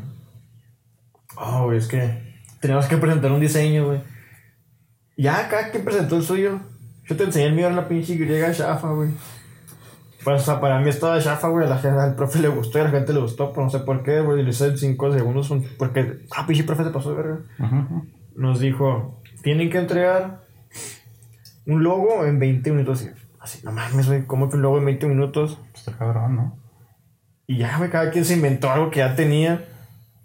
[1.37, 2.35] Oh, güey, es que.
[2.59, 4.01] Teníamos que presentar un diseño, güey.
[5.17, 6.59] Ya, cada quien presentó el suyo.
[7.07, 9.11] Yo te enseñé el mío, era la pinche griega chafa, güey.
[10.25, 11.69] Pues, o sea, para mí estaba chafa, güey.
[11.69, 13.79] La gente, al profe le gustó y a la gente le gustó, pero no sé
[13.79, 14.43] por qué, güey.
[14.43, 15.49] Le hice en 5 segundos.
[15.51, 17.39] un- Porque, ah, pinche profe se pasó de verga.
[18.35, 20.41] Nos dijo: Tienen que entregar
[21.67, 23.07] un logo en 20 minutos.
[23.39, 25.59] Así, no mames, güey, ¿cómo que un logo en 20 minutos?
[25.75, 26.57] Está cabrón, ¿no?
[27.47, 29.63] Y ya, güey, cada quien se inventó algo que ya tenía.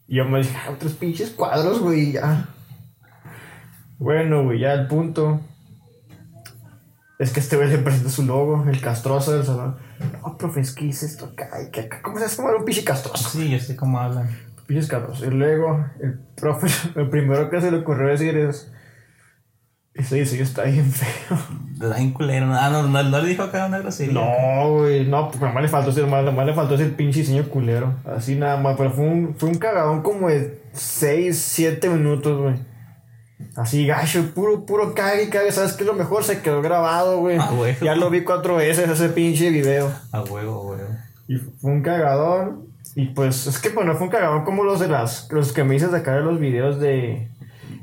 [0.08, 2.48] Y yo me dije, ah, otros pinches cuadros, güey, ya.
[3.98, 5.40] Bueno, güey, ya el punto.
[7.20, 9.76] Es que este güey le presenta su logo, el castroso del salón.
[10.22, 11.50] No, profe, es que hice esto acá.
[11.70, 12.00] que acá.
[12.00, 13.28] ¿Cómo se hace como era un pinche castroso?
[13.28, 14.30] Sí, yo sé cómo hablan.
[14.66, 15.26] Pinches castroso.
[15.26, 18.72] Y luego, el profe, el primero que se le ocurrió decir es.
[19.92, 21.36] Ese diseño está bien feo.
[21.76, 22.54] Da bien culero.
[22.54, 24.14] Ah, no, no, no le dijo acá una grosería.
[24.14, 27.46] No, güey, no, pues nomás le faltó ese, nomás, nomás le faltó ese pinche diseño
[27.50, 27.96] culero.
[28.06, 32.69] Así nada más, pero fue un, fue un cagadón como de 6, 7 minutos, güey.
[33.56, 35.52] Así gacho, puro, puro cague, cague.
[35.52, 36.24] ¿Sabes qué es lo mejor?
[36.24, 37.38] Se quedó grabado, güey.
[37.38, 37.76] Ah, güey.
[37.80, 39.90] Ya lo vi cuatro veces ese pinche video.
[40.12, 40.88] A huevo, huevo.
[41.28, 42.66] Y fue un cagadón.
[42.94, 45.74] Y pues, es que bueno, fue un cagadón como los de las, los que me
[45.74, 47.28] dices de acá de los videos de.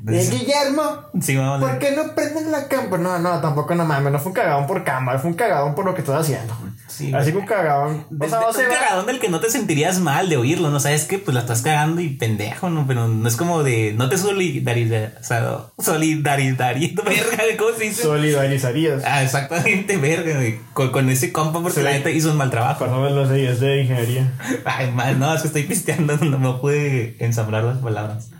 [0.02, 0.82] De Guillermo.
[1.20, 1.68] Sí, vamos.
[1.68, 2.98] ¿Por qué no prenden la cámara?
[2.98, 5.84] No, no, tampoco no mames, no fue un cagadón por cámara, fue un cagadón por
[5.84, 6.54] lo que estás haciendo.
[6.98, 8.00] Sí, Así que un cagadón.
[8.00, 10.80] O Desde sea, un cagadón del que no te sentirías mal de oírlo, ¿no?
[10.80, 12.86] Sabes que pues la estás cagando y pendejo, ¿no?
[12.88, 13.92] Pero no es como de.
[13.96, 15.12] No te solidarizas.
[15.20, 18.02] O sea, solidarizariendo, verga, ¿cómo se dice?
[18.02, 19.02] solidarizarías.
[19.06, 20.40] ah, exactamente, verga.
[20.74, 21.84] Con, con ese compa porque Sí.
[21.84, 22.86] la neta hizo un mal trabajo.
[22.86, 24.32] Los de ingeniería.
[24.64, 28.30] Ay, mal, no, es que estoy pisteando, no me pude ensamblar las palabras.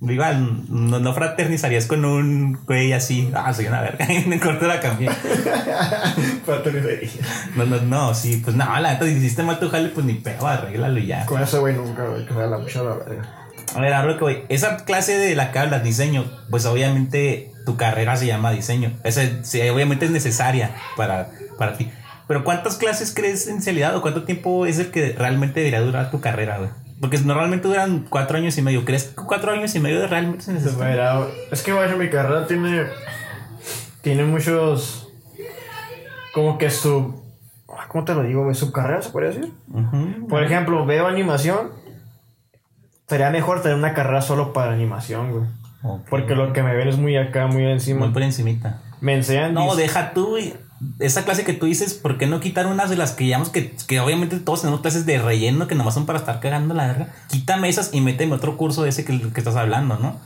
[0.00, 3.30] Igual, no, no fraternizarías con un güey así.
[3.34, 4.04] Ah, soy una verga.
[4.08, 5.10] En corto la cambié.
[6.44, 7.08] Fraternizaría.
[7.54, 10.14] No, no, no, sí, pues no, la neta, si hiciste mal tu jale, pues ni
[10.14, 11.24] pedo, arréglalo y ya.
[11.24, 13.46] Con ese güey nunca, güey, que me da la mucha la verga.
[13.74, 14.42] A ver, ahora lo que voy.
[14.48, 18.92] Esa clase de la que hablas, diseño, pues obviamente tu carrera se llama diseño.
[19.02, 21.90] Esa sí, obviamente es necesaria para, para ti.
[22.28, 26.10] Pero ¿cuántas clases crees en realidad o cuánto tiempo es el que realmente debería durar
[26.10, 26.70] tu carrera, güey?
[27.00, 28.84] Porque normalmente duran cuatro años y medio.
[28.84, 31.26] ¿Crees que cuatro años y medio realmente se necesita?
[31.50, 32.86] es que güey, mi carrera tiene.
[34.00, 35.08] Tiene muchos.
[36.32, 37.22] Como que su.
[37.68, 38.54] ah, ¿Cómo te lo digo, güey?
[38.54, 39.52] Subcarrera, se podría decir.
[40.28, 41.70] Por ejemplo, veo animación.
[43.08, 45.44] Sería mejor tener una carrera solo para animación, güey.
[46.10, 48.00] Porque lo que me ven es muy acá, muy encima.
[48.00, 48.80] Muy por encimita.
[49.00, 49.54] Me enseñan.
[49.54, 50.54] No, deja tú, güey.
[50.98, 53.74] Esa clase que tú dices, ¿por qué no quitar unas de las que llamamos que,
[53.86, 57.08] que obviamente todos tenemos clases de relleno que nomás son para estar cagando la verga?
[57.30, 60.18] Quítame esas y méteme otro curso de ese que, que estás hablando, ¿no?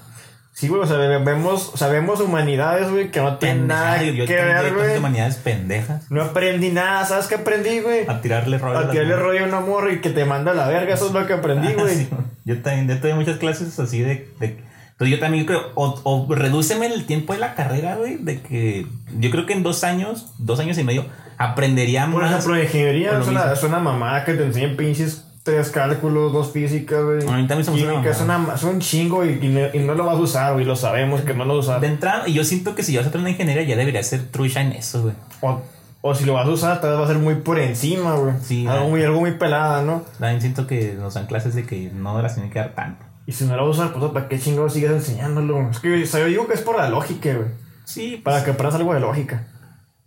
[0.52, 4.02] Sí, güey, o sea, ve- vemos, o sea, vemos humanidades, güey, que no tienen nada
[4.02, 4.98] yo que ver, güey.
[4.98, 6.10] humanidades pendejas.
[6.10, 8.06] No aprendí nada, ¿sabes qué aprendí, güey?
[8.08, 8.78] A tirarle rollo.
[8.78, 11.12] A tirarle rollo a un amor y que te manda a la verga, eso es
[11.12, 11.94] lo que aprendí, güey.
[11.94, 12.08] Sí,
[12.44, 14.62] yo también, yo tuve muchas clases así de, de-
[15.00, 18.86] Entonces yo también creo, o, o redúceme el tiempo de la carrera, güey, de que
[19.18, 21.06] yo creo que en dos años, dos años y medio,
[21.38, 22.32] aprendería Por más.
[22.32, 23.54] ejemplo, ingeniería por lo es una, mismo.
[23.54, 27.26] es una mamada que te enseñan pinches tres cálculos, dos físicas, güey.
[27.26, 30.04] A mí también se me una, es un chingo y, y no, y no lo
[30.04, 31.80] vas a usar, güey, lo sabemos que no lo usas.
[31.80, 34.60] De entrada, y yo siento que si vas a una ingeniería ya debería ser trucha
[34.60, 35.14] en eso, güey.
[35.40, 35.62] O,
[36.02, 38.34] o si lo vas a usar, tal vez va a ser muy por encima, güey.
[38.42, 38.88] Sí, algo, ah.
[38.90, 40.02] muy, algo muy pelada, ¿no?
[40.18, 43.09] También siento que nos dan clases de que no las tienen que dar tanto.
[43.26, 45.70] Y si no lo usas, pues ¿para qué chingo sigues enseñándolo?
[45.70, 47.48] Es que o sea, yo digo que es por la lógica, güey.
[47.84, 49.46] Sí, Para que aprendas algo de lógica.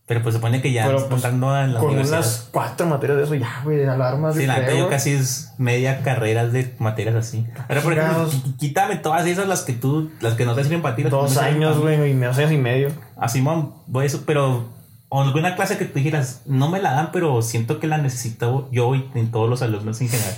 [0.05, 1.39] pero pues se pone que ya Pero, pues, en
[1.73, 4.35] la Con unas cuatro materias de eso, ya, güey, alarmas.
[4.35, 7.45] Sí, la creo, yo casi es media carrera de materias así.
[7.67, 8.45] Pero por ejemplo, Chingados.
[8.45, 11.03] qu- quítame todas esas, las que tú, las que no te sirven para ti.
[11.03, 12.89] Dos años, güey, y dos años y medio.
[13.17, 14.69] Así, mam, voy a eso, pero
[15.09, 18.67] o alguna clase que tú dijeras, no me la dan, pero siento que la necesito
[18.71, 20.33] yo y en todos los alumnos en general.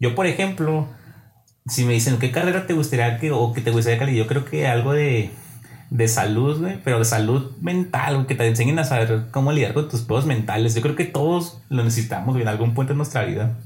[0.00, 0.86] Yo, por ejemplo,
[1.68, 4.44] si me dicen, ¿qué carrera te gustaría que, o que te gustaría que Yo creo
[4.44, 5.30] que algo de,
[5.90, 9.88] de salud, güey, pero de salud mental, que te enseñen a saber cómo lidiar con
[9.88, 10.74] tus pedos mentales.
[10.74, 13.56] Yo creo que todos lo necesitamos, güey, en algún punto de nuestra vida.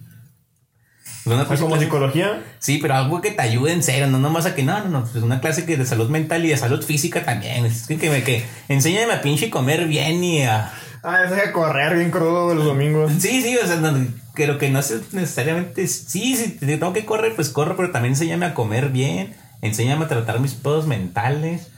[1.24, 2.42] Una O sea, como clase- psicología.
[2.58, 5.04] Sí, pero algo que te ayude en serio, no nomás a que no, no, no,
[5.04, 7.66] pues una clase que de salud mental y de salud física también.
[7.66, 10.72] Es que, que, me- que enséñame a pinche comer bien y a...
[11.02, 13.12] Ah, es de correr bien crudo los domingos.
[13.18, 15.86] Sí, sí, o sea, no, creo que no es necesariamente...
[15.86, 20.04] Sí, si te tengo que correr, pues corro, pero también enséñame a comer bien, enséñame
[20.04, 21.68] a tratar mis pedos mentales,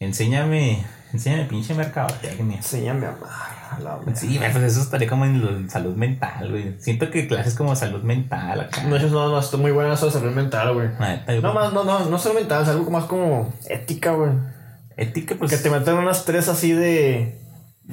[0.00, 0.84] enséñame...
[1.12, 2.56] Enséñame pinche mercadotecnia.
[2.58, 3.30] Enséñame a amar.
[3.70, 4.16] a la.
[4.16, 6.74] Sí, pues eso estaría como en, lo- salud mental, güey.
[6.80, 8.82] Siento que clases como salud mental acá.
[8.82, 10.88] No, eso no, no, está muy buena esa salud mental, güey.
[11.28, 14.32] Yo No, más, no, no, no salud mental, es algo más como ética, güey.
[14.96, 15.50] Ética, pues...
[15.52, 17.38] Que te meten unas tres así de.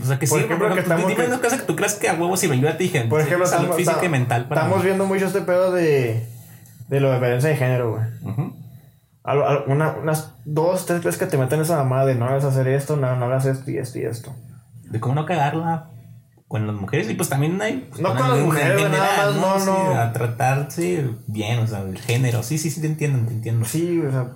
[0.01, 1.93] O sea, que Por sí, ejemplo, que ejemplo, estamos- dime una cosa que tú creas
[1.95, 3.01] que a huevos si yo ya te dije.
[3.05, 4.85] Por ejemplo, salud estamos, física y ta- mental para estamos mí.
[4.85, 6.25] viendo mucho este pedo de.
[6.87, 8.03] De la diferencia de género, güey.
[9.23, 12.43] Al- al- una- unas dos, tres veces que te meten esa mamada de no hagas
[12.43, 14.33] hacer esto, no, no hagas esto y esto y esto.
[14.89, 15.89] De cómo no cagarla
[16.49, 17.87] con las mujeres y pues también hay...
[17.89, 19.99] pues, No con las mujeres, general, nada más, no, Sí, no.
[19.99, 22.43] A tratarse bien, o sea, el género.
[22.43, 23.65] Sí, sí, sí, te entiendo, te entiendo.
[23.65, 24.27] Sí, o sea.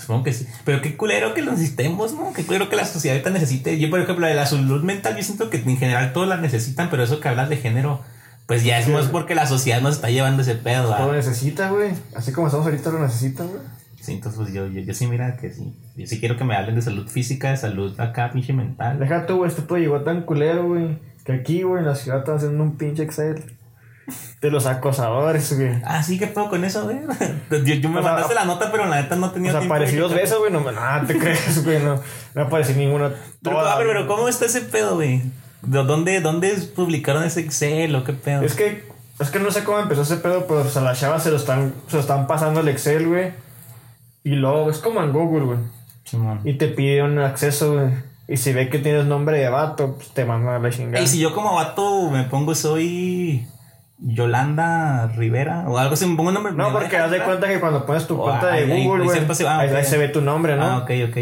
[0.00, 0.46] Supongo que sí.
[0.64, 2.32] Pero qué culero que lo necesitemos, ¿no?
[2.32, 3.78] Qué culero que la sociedad ahorita necesite.
[3.78, 6.90] Yo, por ejemplo, de la salud mental, yo siento que en general todos la necesitan,
[6.90, 8.00] pero eso que hablas de género,
[8.46, 10.90] pues ya es más porque la sociedad nos está llevando ese pedo.
[10.90, 11.00] ¿va?
[11.00, 11.92] Lo necesita, güey.
[12.16, 13.60] Así como estamos ahorita, lo necesitan, güey.
[14.00, 15.74] Sí, entonces pues, yo, yo, yo sí, mira que sí.
[15.94, 18.98] Yo sí quiero que me hablen de salud física, de salud acá, pinche mental.
[18.98, 20.98] Deja tú, güey, este pedo llegó tan culero, güey.
[21.24, 23.44] Que aquí, güey, en la ciudad están haciendo un pinche Excel.
[24.40, 25.72] De los acosadores, güey.
[25.84, 26.98] Ah, sí, ¿qué pedo con eso, güey?
[27.50, 29.60] Yo, yo me O sea, mandaste la nota, pero la neta no tenía O sea,
[29.60, 29.74] tiempo.
[29.74, 30.50] aparecí de dos veces, güey.
[30.52, 31.82] No, no te crees, güey.
[31.82, 32.00] No,
[32.34, 33.12] no aparecí ninguna.
[33.42, 35.22] Pero, Toda- a ver, pero ¿cómo está ese pedo, güey?
[35.62, 38.42] ¿De ¿Dónde, ¿Dónde publicaron ese Excel o qué pedo?
[38.42, 38.84] Es que,
[39.18, 41.36] es que no sé cómo empezó ese pedo, pero o sea, las chavas se lo
[41.36, 43.32] están, se lo están pasando el Excel, güey.
[44.24, 45.58] Y luego es como en Google, güey.
[46.04, 46.40] Simón.
[46.44, 47.88] Y te pide un acceso, güey.
[48.26, 51.02] Y si ve que tienes nombre de vato, pues te manda a la chingada.
[51.02, 53.44] Y si yo como vato me pongo soy
[54.02, 56.52] Yolanda Rivera o algo así, me pongo un nombre.
[56.52, 59.04] No, porque haz de cuenta que cuando pones tu Oh, cuenta ahí- de ahí- Google,
[59.12, 60.62] ahí se- ah, ahí, ahí ve tu nombre, ¿no?
[60.64, 61.16] Ah, ok, ok.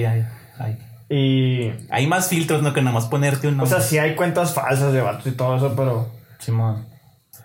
[0.58, 0.78] Ay.
[1.10, 1.72] Y.
[1.90, 2.72] Hay más filtros, ¿no?
[2.74, 3.88] Que nada más ponerte un O sea, nombre.
[3.88, 6.08] sí hay cuentas falsas de vatos y todo eso, pero.
[6.38, 6.86] Simón.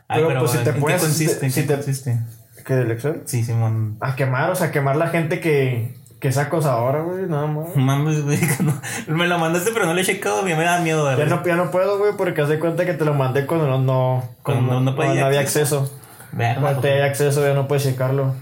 [0.08, 1.46] Pero, pues, si te ¿en pones- ¿Qué consiste?
[1.46, 2.20] ¿En si qué te- consiste?
[2.66, 3.22] ¿Qué del Excel?
[3.26, 3.98] Sí, Simón.
[4.02, 5.96] A quemar, o sea, quemar la gente que.
[6.24, 7.76] Que es acosadora, güey, nada más.
[7.76, 8.40] Mames, güey.
[8.62, 8.82] no-
[9.14, 10.42] me lo mandaste, pero no lo he checado.
[10.42, 11.28] Me da miedo, Ya güey.
[11.28, 14.30] no, ya no puedo, güey, porque hace cuenta que te lo mandé cuando no, no,
[14.42, 15.82] Cuando cuando no podía había acceso.
[15.82, 16.00] acceso.
[16.32, 18.34] Verga, Cuando te hay acceso ya no puedes checarlo.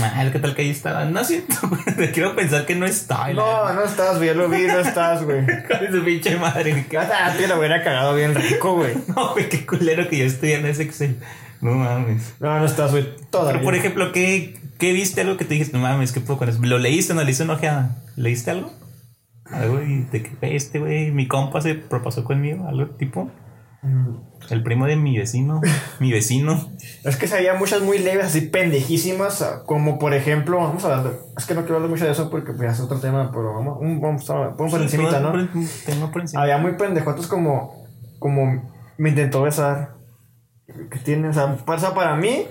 [0.00, 1.04] Mal, ¿qué tal que ahí estaba?
[1.04, 1.54] No siento,
[1.96, 2.12] güey.
[2.12, 3.30] Quiero pensar que no está.
[3.34, 5.44] No, no estás, güey, ya lo vi, no estás, güey.
[5.68, 6.86] Con su pinche madre.
[6.88, 6.96] ¿qué?
[6.96, 8.94] Ah, te lo hubiera cagado bien rico, güey.
[9.14, 11.18] No, güey, qué culero que yo estoy en ese Excel.
[11.60, 12.34] No mames.
[12.40, 13.52] No, no estás, güey, todavía.
[13.54, 15.76] Pero, por ejemplo, ¿qué, ¿qué viste algo que te dijiste?
[15.76, 16.58] No mames, ¿qué puedo con eso?
[16.62, 17.96] ¿Lo leíste o no le hice una ojeada?
[18.16, 18.70] ¿Leíste algo?
[19.50, 23.30] Algo y de que "Ve, este güey, mi compa se propasó conmigo, algo tipo.
[24.50, 25.60] El primo de mi vecino,
[26.00, 26.68] mi vecino.
[27.04, 31.14] Es que se había muchas muy leves, así pendejísimas, como por ejemplo, vamos a hablar
[31.36, 33.78] es que no quiero hablar mucho de eso porque pues, es otro tema, pero vamos,
[33.80, 35.30] un, vamos, a, vamos por encimita, ¿no?
[35.32, 35.48] Por-
[35.86, 36.42] Tengo por encima.
[36.42, 37.86] Había muy pendejotos como,
[38.18, 39.94] como me intentó besar.
[40.90, 42.46] Que tiene, o sea, pasa para mí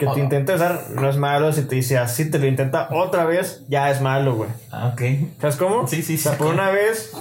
[0.00, 0.14] que Oh.
[0.14, 1.52] te intente besar no es malo.
[1.52, 4.50] Si te dice así, te lo intenta otra vez, ya es malo, güey.
[4.72, 5.02] Ah, ok.
[5.40, 5.86] ¿Sabes cómo?
[5.86, 6.38] Sí, sí, O sea, sí.
[6.38, 7.12] por una vez,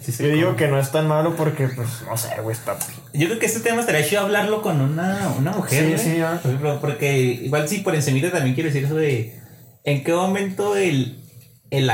[0.00, 2.76] Sí, sí, yo digo que no es tan malo porque, pues, no sé, güey, está.
[3.14, 5.78] Yo creo que este tema estaría chido hablarlo con una, una mujer.
[5.78, 6.16] Sí, güey.
[6.16, 9.38] sí, ejemplo, Porque igual sí, por encimita también quiero decir eso de
[9.84, 11.22] en qué momento el,
[11.70, 11.88] el,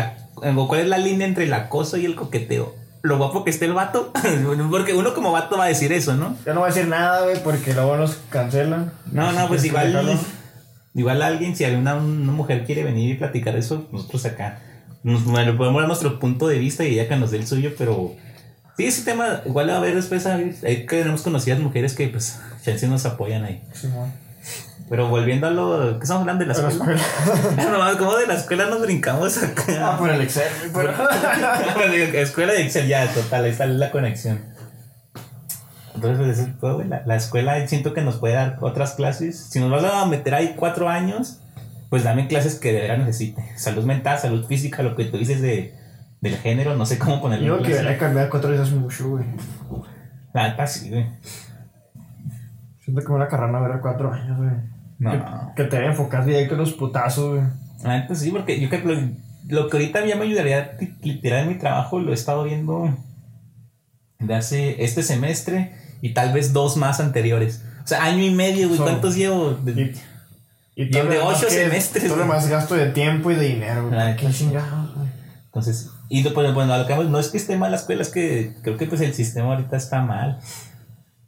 [0.67, 2.75] cuál es la línea entre el acoso y el coqueteo.
[3.03, 4.13] Lo guapo que esté el vato.
[4.71, 6.37] Porque uno como vato va a decir eso, ¿no?
[6.45, 8.93] Ya no voy a decir nada, güey, porque luego nos cancelan.
[9.13, 10.19] No, no, pues que igual.
[10.95, 14.61] Igual alguien, si alguna una mujer quiere venir y platicar eso, nosotros acá
[15.03, 17.73] nos, bueno, podemos dar nuestro punto de vista y ella que nos dé el suyo,
[17.79, 18.15] pero
[18.77, 22.87] sí, ese tema, igual a ver después, ahí que tenemos conocidas mujeres que pues chance
[22.89, 23.63] nos apoyan ahí.
[23.73, 24.13] Simón.
[24.91, 27.01] Pero volviendo a lo que estamos hablando de la A la escuela.
[27.01, 27.71] escuela.
[27.71, 29.97] no mames, como de la escuela nos brincamos Ah, acá.
[29.99, 30.93] por el Excel, pero.
[32.23, 34.41] escuela de Excel, ya, total, ahí está la conexión.
[35.95, 39.39] Entonces, pues, todo, la, la escuela siento que nos puede dar otras clases.
[39.51, 41.41] Si nos vas a meter ahí cuatro años,
[41.91, 43.43] pues dame clases que de verdad necesite.
[43.57, 45.75] Salud mental, salud física, lo que tú dices de,
[46.21, 47.45] del género, no sé cómo ponerlo.
[47.59, 49.25] Digo en que he cambiado cuatro veces mucho, güey.
[50.33, 51.07] La neta, sí, güey.
[52.85, 54.51] Siento que me van a cargar una verga cuatro años, güey.
[54.99, 55.11] No.
[55.57, 57.43] Que, que te deben enfocar directo en los putazos, güey.
[57.85, 59.01] Neta sí, porque yo creo que lo,
[59.63, 62.97] lo que ahorita ya me ayudaría ti- literal en mi trabajo lo he estado viendo
[64.19, 67.63] de hace este semestre y tal vez dos más anteriores.
[67.85, 68.81] O sea, año y medio, güey.
[68.81, 69.53] ¿Cuántos llevo?
[69.53, 69.95] De-
[70.75, 73.89] Y, Y el de ocho semestres, Todo lo más gasto de tiempo y de dinero,
[73.89, 74.17] güey.
[74.17, 75.09] Qué chingados, güey.
[75.47, 78.03] Entonces, y pues, bueno, a lo que vamos, no es que esté mal la escuela,
[78.03, 80.39] es que creo que pues el sistema ahorita está mal.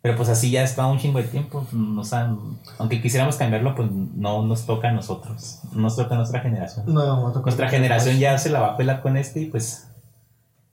[0.02, 1.66] Pero pues así ya está un chingo de tiempo.
[1.98, 2.34] O sea,
[2.78, 5.60] aunque quisiéramos cambiarlo, pues no nos toca a nosotros.
[5.72, 6.86] No nos toca a nuestra generación.
[6.86, 7.46] No, me tocó.
[7.46, 9.88] Nuestra generación ya se la va a pelar con este y pues,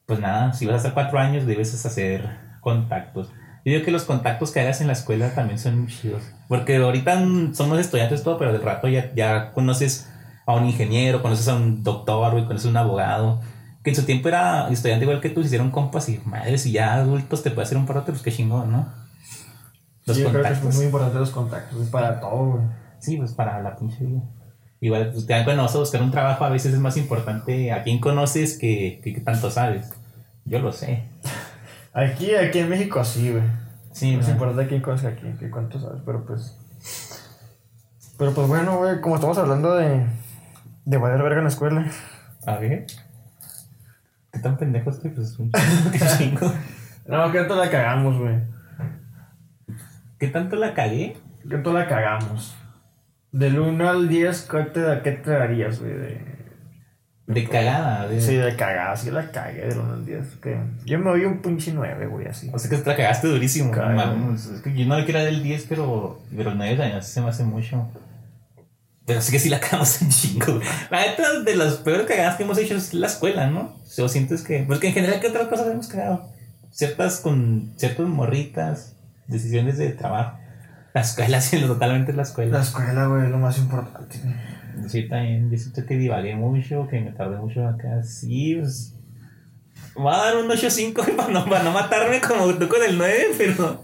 [0.05, 2.29] pues nada, si vas a estar cuatro años debes hacer
[2.61, 3.27] contactos.
[3.65, 6.23] Yo digo que los contactos que hagas en la escuela también son muy chidos.
[6.47, 7.19] Porque ahorita
[7.51, 10.09] somos estudiantes todo, pero de rato ya, ya conoces
[10.45, 13.41] a un ingeniero, conoces a un doctor, güey, conoces a un abogado.
[13.83, 16.71] Que en su tiempo era estudiante igual que tú, se hicieron compas y madre, si
[16.71, 19.06] ya adultos te puede hacer un parote, pues qué chingón, ¿no?
[20.07, 22.63] Los Sí, yo creo que es muy importante los contactos, güey, para todo, güey.
[22.99, 24.21] Sí, pues para la pinche vida.
[24.79, 27.71] Igual, pues, te dan cuando vas a buscar un trabajo, a veces es más importante
[27.71, 29.91] a quién conoces que, que, que tanto sabes.
[30.45, 31.03] Yo lo sé.
[31.93, 33.43] Aquí, aquí en México sí, güey.
[33.91, 34.33] Sí, es ¿no?
[34.33, 36.55] importante quién conoce a quién, que cuánto sabes, pero pues.
[38.17, 40.05] Pero pues bueno, güey, como estamos hablando de.
[40.85, 41.91] de valer verga en la escuela.
[42.45, 42.85] A ver.
[44.31, 45.09] ¿Qué tan pendejo estoy?
[45.09, 45.51] Pues un
[46.17, 46.53] chingo.
[47.07, 48.35] No, que tanto la cagamos, güey.
[50.19, 51.15] ¿Qué tanto la cagué?
[51.41, 52.55] Que tanto la cagamos.
[53.31, 55.93] Del 1 al 10, ¿qué te, qué te darías, güey?
[55.93, 56.37] De...
[57.27, 58.07] De cagada.
[58.07, 58.21] De...
[58.21, 60.25] Sí, de cagada, sí la cagué del 1 al 10.
[60.41, 62.49] Que yo me doy un pinche 9, güey, así.
[62.53, 63.71] O sea que te la cagaste durísimo.
[63.71, 67.05] Vamos, es que yo no le quiero dar el 10, pero, pero el 9 años
[67.05, 67.87] se me hace mucho.
[69.05, 70.59] Pero sí que sí la cagamos en chingo.
[70.89, 73.75] La neta, de las peores cagadas que hemos hecho es la escuela, ¿no?
[73.99, 74.65] O sientes que.
[74.67, 76.29] Porque en general, ¿qué otras cosas hemos cagado?
[76.71, 78.96] Ciertas con ciertas morritas,
[79.27, 80.39] decisiones de trabajo.
[80.93, 82.57] La escuela, sí, totalmente la escuela.
[82.57, 84.19] La escuela, güey, es lo más importante.
[84.87, 88.03] Sí, también, yo siento que divagué mucho, que me tardé mucho acá.
[88.03, 88.93] Sí, pues.
[89.95, 93.27] Voy a dar un 8.5 para no, para no matarme como tú con el 9,
[93.37, 93.83] pero.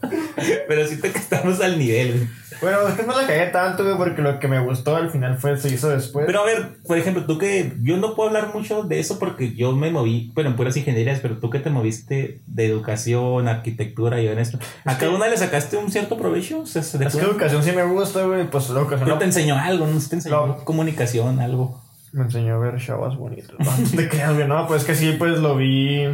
[0.68, 2.30] Pero siento que estamos al nivel.
[2.62, 5.38] Bueno, es que no la cagué tanto, güey, porque lo que me gustó al final
[5.38, 6.26] fue se hizo después.
[6.26, 7.74] Pero a ver, por ejemplo, tú que.
[7.82, 11.20] Yo no puedo hablar mucho de eso porque yo me moví, bueno, en puras ingenierías,
[11.20, 14.60] pero tú que te moviste de educación, arquitectura y en esto.
[14.86, 16.62] ¿A cada una le sacaste un cierto provecho?
[16.62, 19.58] O sea, es que educación sí me gusta, güey, pues la educación no te enseñó
[19.58, 20.58] algo, no te enseñó No.
[20.66, 21.82] comunicación, algo.
[22.12, 23.56] Me enseñó a ver chavas bonitas.
[23.60, 24.48] No te creas, güey.
[24.48, 26.06] No, pues que sí, pues lo vi.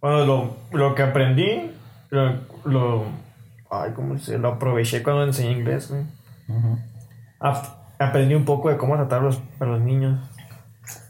[0.00, 1.70] Bueno, lo, lo que aprendí,
[2.10, 2.34] lo,
[2.64, 3.04] lo.
[3.72, 6.02] Ay, ¿cómo se Lo aproveché cuando enseñé inglés, güey.
[7.40, 7.66] Ap-
[7.98, 10.20] aprendí un poco de cómo tratar a los, a los niños.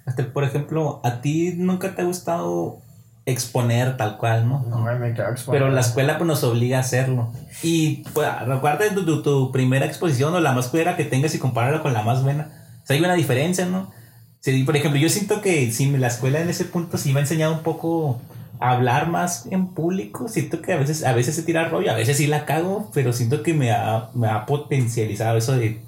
[0.07, 2.79] Hasta, por ejemplo, a ti nunca te ha gustado
[3.27, 4.65] exponer tal cual, ¿no?
[4.69, 7.33] No, me cago Pero la escuela pues, nos obliga a hacerlo.
[7.65, 11.41] Y pues, recuerda tu, tu, tu primera exposición o la más culera que tengas y
[11.41, 12.49] compárala con la más buena.
[12.83, 13.91] O sea, hay una diferencia, ¿no?
[14.39, 17.23] Sí, por ejemplo, yo siento que sí, la escuela en ese punto sí me ha
[17.23, 18.21] enseñado un poco
[18.61, 20.29] hablar más en público.
[20.29, 23.13] Siento que a veces, a veces se tira rollo, a veces sí la cago, pero
[23.13, 25.81] siento que me ha, me ha potencializado eso de,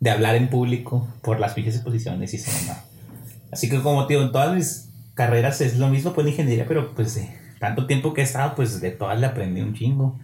[0.00, 2.74] de hablar en público por las pinches exposiciones y eso, ¿no?
[3.52, 6.94] Así que como digo, en todas mis carreras es lo mismo, pues en ingeniería, pero
[6.94, 7.30] pues de
[7.60, 10.18] tanto tiempo que he estado, pues de todas le aprendí un chingo.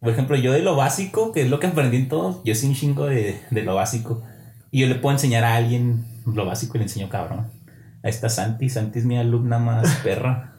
[0.00, 2.66] Por ejemplo, yo de lo básico, que es lo que aprendí en todo, yo sé
[2.66, 4.22] un chingo de, de lo básico.
[4.70, 7.50] Y yo le puedo enseñar a alguien lo básico y le enseño cabrón.
[8.02, 10.53] Ahí está Santi, Santi es mi alumna más perra.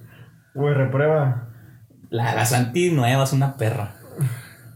[0.55, 1.49] Güey, reprueba.
[2.09, 3.95] La, la Santi nueva es una perra.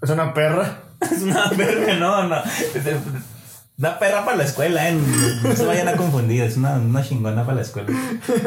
[0.01, 0.83] Es una perra.
[1.01, 2.35] Es una perra, no, no.
[3.77, 4.97] Una perra para la escuela, ¿eh?
[5.41, 7.87] No se vayan a confundir, es una, una chingona para la escuela.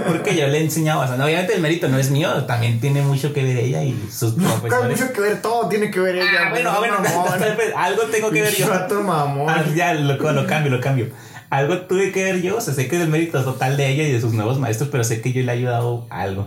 [0.07, 1.25] Porque yo le he enseñado bastante.
[1.25, 4.53] Obviamente el mérito no es mío, también tiene mucho que ver ella y sus Tiene
[4.53, 5.01] profesores.
[5.01, 6.27] mucho que ver, todo tiene que ver ella.
[6.49, 8.69] Ah, bueno, güey, bueno, algo tengo que ver yo.
[9.03, 9.49] Mamón.
[9.49, 11.09] Ah, ya, lo, lo cambio, lo cambio.
[11.49, 14.03] Algo tuve que ver yo, o sea, sé que es el mérito total de ella
[14.03, 16.47] y de sus nuevos maestros, pero sé que yo le he ayudado a algo.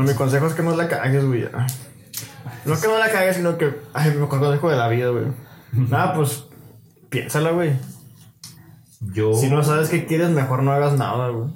[0.00, 1.44] Mi consejo es que no la cagues, güey.
[2.64, 3.74] No que no la cagues, sino que.
[3.94, 5.26] Ay, mi mejor consejo de la vida, güey.
[5.72, 6.44] Nada, pues.
[7.08, 7.72] Piénsala, güey.
[9.12, 9.34] Yo.
[9.34, 11.48] Si no sabes qué quieres, mejor no hagas nada, güey.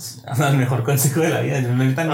[0.50, 1.58] el mejor consejo de la vida.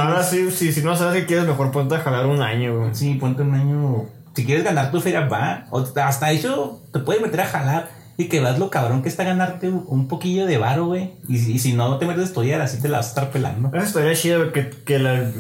[0.00, 2.94] Ahora sí, sí, si no sabes qué quieres, mejor ponte a jalar un año, güey.
[2.94, 4.04] Sí, ponte un año.
[4.34, 5.64] Si quieres ganar tu feria, va.
[5.70, 7.90] O hasta eso te puedes meter a jalar.
[8.18, 11.12] Y que veas lo cabrón que está ganarte un poquillo de varo, güey.
[11.28, 13.30] Y, si- y si no te metes a estudiar, así te la vas a estar
[13.30, 13.68] pelando.
[13.74, 15.30] Eso estaría chido, güey, que, que la,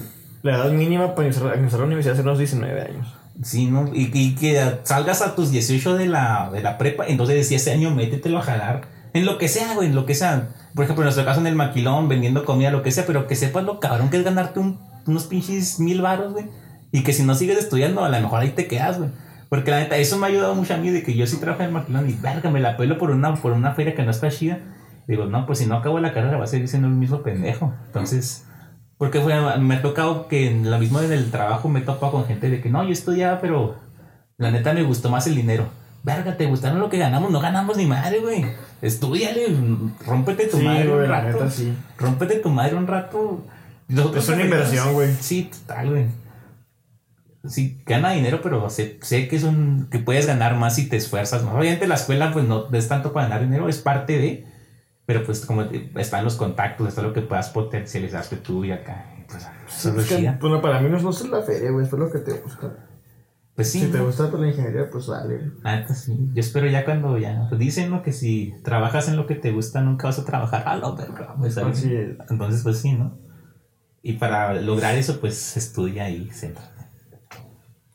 [0.42, 3.14] la edad mínima para ingresar, a la universidad es unos 19 años.
[3.42, 3.90] Sí, ¿no?
[3.92, 7.90] Y, que salgas a tus 18 de la, de la prepa, entonces si ese año
[7.90, 8.82] métetelo a jalar.
[9.12, 10.48] En lo que sea, güey, en lo que sea.
[10.74, 13.34] Por ejemplo, en nuestro caso en el maquilón, vendiendo comida, lo que sea, pero que
[13.34, 16.46] sepas lo cabrón que es ganarte un- unos pinches mil varos, güey.
[16.92, 19.10] Y que si no sigues estudiando, a lo mejor ahí te quedas, güey.
[19.48, 21.62] Porque la neta, eso me ha ayudado mucho a mí de que yo sí trabajo
[21.62, 24.10] en el maquilón y verga, me la pelo por una, por una feria que no
[24.10, 24.58] está chida.
[25.06, 27.72] Digo, no, pues si no acabo la carrera va a seguir siendo el mismo pendejo.
[27.86, 28.44] Entonces,
[28.98, 32.12] porque fue, me ha tocado que en lo mismo en el trabajo me he topado
[32.12, 33.76] con gente de que no, yo estudiaba, pero
[34.38, 35.68] la neta me gustó más el dinero.
[36.02, 37.30] Verga, ¿te gustaron lo que ganamos?
[37.32, 38.44] No ganamos ni madre, güey.
[38.80, 39.46] Estudiale,
[40.06, 41.38] rómpete tu Sí, madre güey, un la rato.
[41.38, 41.72] neta, sí.
[41.98, 43.44] Rómpete tu madre un rato.
[43.88, 45.12] Nosotros Es una inversión, güey.
[45.20, 46.06] Sí, total, güey.
[47.48, 50.96] Sí, gana dinero, pero sé, sé que es un que puedes ganar más si te
[50.96, 51.42] esfuerzas.
[51.44, 51.54] más.
[51.54, 54.46] Obviamente la escuela pues no es tanto para ganar dinero, es parte de,
[55.06, 59.06] pero pues como están los contactos, está lo que puedas potencializarte tú y acá.
[59.28, 60.38] Pues, eso es lo Es que, chida.
[60.40, 62.76] bueno, para mí no es, no es la feria, güey, es lo que te gusta.
[63.54, 65.52] Pues sí, si te gusta pues, la ingeniería, pues dale.
[65.64, 66.30] neta, sí.
[66.34, 68.02] Yo espero ya cuando ya pues dicen ¿no?
[68.02, 71.34] que si trabajas en lo que te gusta nunca vas a trabajar a lo verga,
[71.38, 71.56] pues.
[71.56, 73.16] Entonces pues sí, ¿no?
[74.02, 76.54] Y para lograr eso pues estudia y se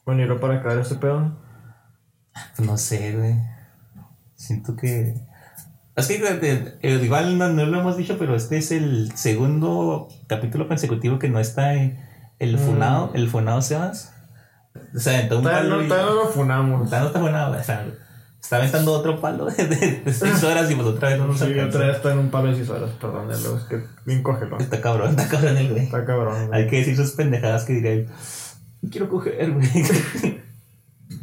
[0.05, 1.37] Bueno, y para acabar este pedo.
[2.57, 3.35] No sé, güey.
[4.35, 5.13] Siento que.
[5.95, 10.07] Es que eh, eh, igual no, no lo hemos dicho, pero este es el segundo
[10.27, 11.99] capítulo consecutivo que no está eh,
[12.39, 12.59] el Mm.
[12.59, 14.13] funado, el funado Sebas.
[14.95, 15.77] O sea, aventó un palo.
[15.77, 16.85] no, y- no lo funamos.
[16.85, 17.85] Todavía no está funado, o sea,
[18.41, 21.37] está aventando otro palo de, de, de seis horas y pues otra vez no nos
[21.39, 21.67] Sí, alcanza.
[21.77, 24.57] otra vez está en un palo de 6 horas, perdón, luego es que bien cógelo.
[24.59, 25.83] Está cabrón, está cabrón el güey.
[25.83, 26.61] Está cabrón, güey.
[26.61, 28.07] Hay que decir sus pendejadas que.
[28.81, 29.69] "No Quiero coger, güey.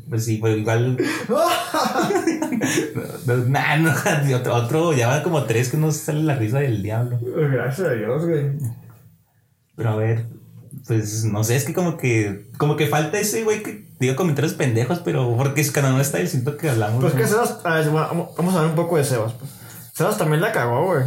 [0.08, 0.96] Pues sí, pues igual.
[1.28, 1.36] No,
[3.26, 3.90] no, nah, no,
[4.36, 7.18] otro, otro, ya van como tres que no sale la risa del diablo.
[7.22, 8.52] Gracias a Dios, güey.
[9.76, 10.26] Pero a ver,
[10.86, 14.54] pues no sé, es que como que, como que falta ese güey que diga comentarios
[14.54, 17.00] pendejos, pero porque es cuando no está el siento que hablamos.
[17.00, 17.26] Pues que.
[17.26, 19.50] Sebas, a ver, vamos vamos a ver un poco de Sebas, pues.
[19.92, 21.04] Sebas también la cagó, güey.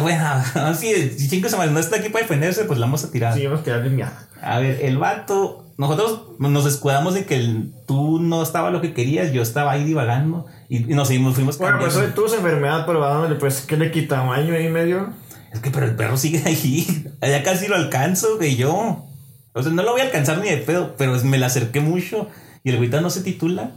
[0.00, 0.42] Bueno,
[0.78, 3.34] sí, si chingo se no está aquí para defenderse, pues la vamos a tirar.
[3.34, 4.28] Sí, vamos a tirarle mierda.
[4.42, 8.92] A ver, el vato, nosotros nos escudamos de que el- tú no estaba lo que
[8.92, 12.14] querías, yo estaba ahí divagando y, y nos seguimos, fuimos Bueno, pues cambiando.
[12.16, 14.20] tuvo esa enfermedad, pero dándole, pues, ¿qué le quita?
[14.22, 15.10] ¿Un año y medio?
[15.52, 16.86] Es que, pero el perro sigue ahí.
[17.22, 19.06] Ya casi lo alcanzo, güey, yo.
[19.54, 22.28] O sea, no lo voy a alcanzar ni de pedo, pero me la acerqué mucho.
[22.64, 23.70] Y el güey no se titula.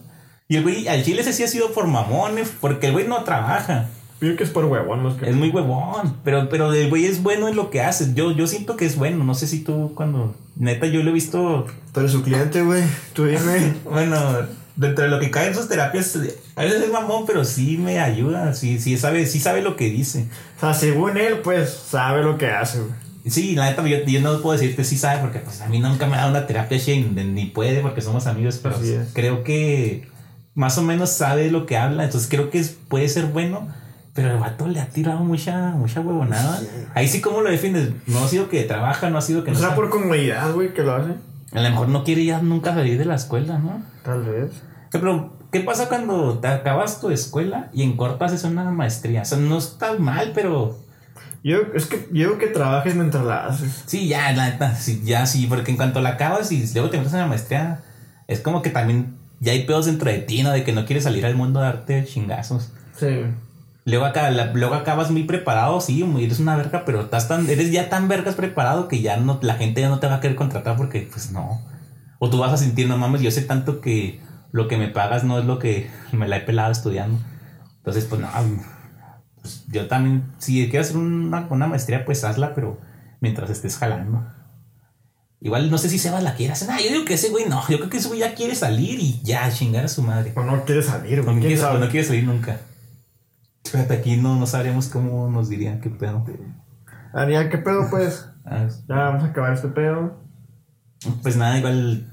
[0.50, 3.24] Y el güey, al chile ese sí ha sido por mamones, porque el güey no
[3.24, 3.88] trabaja.
[4.22, 5.30] Yo que es por huevón, más que.
[5.30, 6.18] Es muy huevón.
[6.24, 8.14] Pero, pero el güey es bueno en lo que hace.
[8.14, 9.24] Yo, yo siento que es bueno.
[9.24, 10.36] No sé si tú cuando.
[10.56, 11.66] Neta, yo lo he visto.
[11.96, 12.84] Eres su cliente, güey.
[13.14, 13.74] Tú dime.
[13.84, 14.18] Bueno,
[14.76, 16.16] dentro de lo que cae en sus terapias,
[16.56, 18.54] a veces es mamón, pero sí me ayuda.
[18.54, 20.28] Sí, sí sabe, sí sabe lo que dice.
[20.58, 22.92] O sea, según él, pues, sabe lo que hace, güey.
[23.26, 26.08] Sí, la neta, yo, yo no puedo decirte si sabe, porque pues a mí nunca
[26.08, 28.76] me ha dado una terapia Shane, ni puede, porque somos amigos, pero
[29.14, 30.08] creo que
[30.56, 33.68] más o menos sabe lo que habla, entonces creo que es- puede ser bueno,
[34.14, 36.58] pero el vato le ha tirado mucha, mucha huevonada.
[36.60, 36.68] Sí.
[36.94, 37.90] Ahí sí, ¿cómo lo defiendes?
[38.08, 39.82] No ha sido que trabaja, no ha sido que O no sea, sabe.
[39.82, 41.12] por comodidad, güey, que lo hace.
[41.54, 43.82] A lo mejor no quiere ya nunca salir de la escuela, ¿no?
[44.04, 44.52] Tal vez.
[44.92, 49.22] Pero, ¿qué pasa cuando te acabas tu escuela y en corto haces una maestría?
[49.22, 50.78] O sea, no está mal, pero
[51.44, 53.84] Yo, es que yo que trabajes mientras la haces.
[53.86, 56.98] sí, ya, la neta, sí, ya sí, porque en cuanto la acabas y luego te
[56.98, 57.82] metes en la maestría,
[58.28, 60.52] es como que también ya hay pedos dentro de ti, ¿no?
[60.52, 62.72] De que no quieres salir al mundo a darte chingazos.
[62.98, 63.08] Sí.
[63.86, 67.72] Luego, acá, la- luego acabas muy preparado, sí, eres una verga, pero estás tan, eres
[67.72, 70.36] ya tan vergas preparado que ya no, la gente ya no te va a querer
[70.36, 71.62] contratar porque, pues no.
[72.20, 74.22] O tú vas a sentir, no mames, yo sé tanto que
[74.52, 77.20] lo que me pagas no es lo que me la he pelado estudiando.
[77.78, 78.28] Entonces, pues no,
[79.42, 82.80] pues, yo también, si quieres hacer una, una maestría, pues hazla, pero
[83.22, 84.24] mientras estés jalando.
[85.40, 86.70] Igual no sé si Sebas la quiere hacer.
[86.70, 89.00] Ah, yo digo que ese güey no, yo creo que ese güey ya quiere salir
[89.00, 90.34] y ya chingar a su madre.
[91.24, 92.58] O no quiere salir, no quiere salir nunca.
[93.72, 96.26] Fíjate, aquí no, no sabríamos cómo nos dirían qué pedo.
[97.14, 98.28] Ariel, ¿qué pedo, pues?
[98.44, 100.20] Ah, Ya vamos a acabar este pedo.
[101.24, 102.12] Pues nada, igual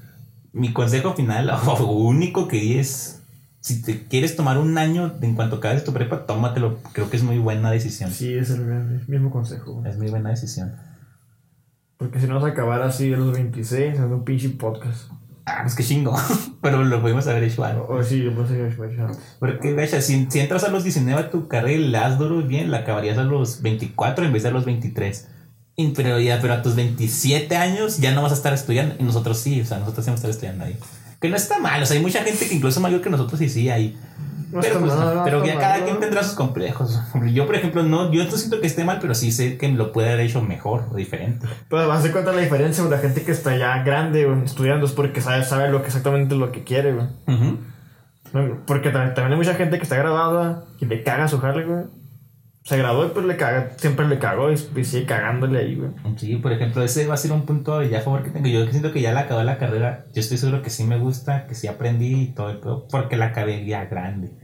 [0.53, 3.23] mi consejo final o único que di es,
[3.59, 6.79] si te quieres tomar un año en cuanto acabes tu prepa, tómatelo.
[6.93, 8.09] Creo que es muy buena decisión.
[8.11, 9.83] Sí, es el mismo consejo.
[9.85, 10.75] Es muy buena decisión.
[11.97, 15.11] Porque si no vas a acabar así de los 26, haciendo un pinche podcast.
[15.45, 16.15] Ah, pues qué chingo.
[16.61, 17.85] Pero lo pudimos haber hecho algo.
[17.89, 20.69] O, o sí, yo pensé que me iba a Porque, gacha, si, si entras a
[20.69, 24.25] los 19 a tu carrera y le das duro bien, la acabarías a los 24
[24.25, 25.27] en vez de a los 23.
[25.75, 28.95] Y- Pero ya, pero a tus 27 años ya no vas a estar estudiando.
[28.99, 30.77] Y nosotros sí, o sea, nosotros sí vamos a estar estudiando ahí.
[31.21, 33.49] Que no está mal, o sea, hay mucha gente que incluso mayor que nosotros y
[33.49, 33.97] sí hay.
[34.51, 36.99] No pero pues, mal, pero ya cada mal, quien tendrá sus complejos.
[37.33, 39.91] Yo, por ejemplo, no, yo no siento que esté mal, pero sí sé que lo
[39.91, 41.47] puede haber hecho mejor o diferente.
[41.69, 42.95] Pero vas a dar cuenta la diferencia, güey.
[42.95, 46.35] La gente que está ya grande, güey, estudiando es porque sabe, sabe lo que exactamente
[46.35, 47.07] lo que quiere, güey.
[47.27, 47.57] Ujú.
[48.33, 51.63] No, Porque también, también hay mucha gente que está graduada y le caga su jale,
[51.65, 51.85] güey.
[52.69, 55.89] Se graduó y pues le caga, siempre le cagó y, y sigue cagándole ahí, güey.
[56.17, 58.47] Sí, por ejemplo, ese va a ser un punto ya a favor que tengo.
[58.47, 60.05] Yo siento que ya la acabé la carrera.
[60.13, 63.17] Yo estoy seguro que sí me gusta, que sí aprendí y todo el pedo, porque
[63.17, 64.37] la acabé ya grande.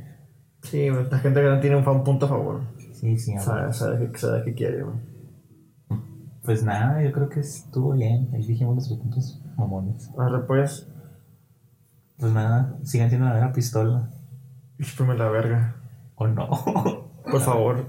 [0.63, 2.61] Sí, la gente grande tiene un, punto a favor.
[2.93, 4.97] Sí, sí, Sabe, sabe, que- sabe que quiere, güey.
[6.43, 8.31] Pues nada, yo creo que estuvo bien.
[8.33, 10.09] Ahí dijimos nuestros puntos mamones.
[10.17, 10.87] Ahora pues,
[12.17, 14.09] Pues nada, sigan siendo la vera pistola.
[14.81, 15.75] chúpeme la verga.
[16.15, 16.49] O no.
[17.31, 17.85] Por favor.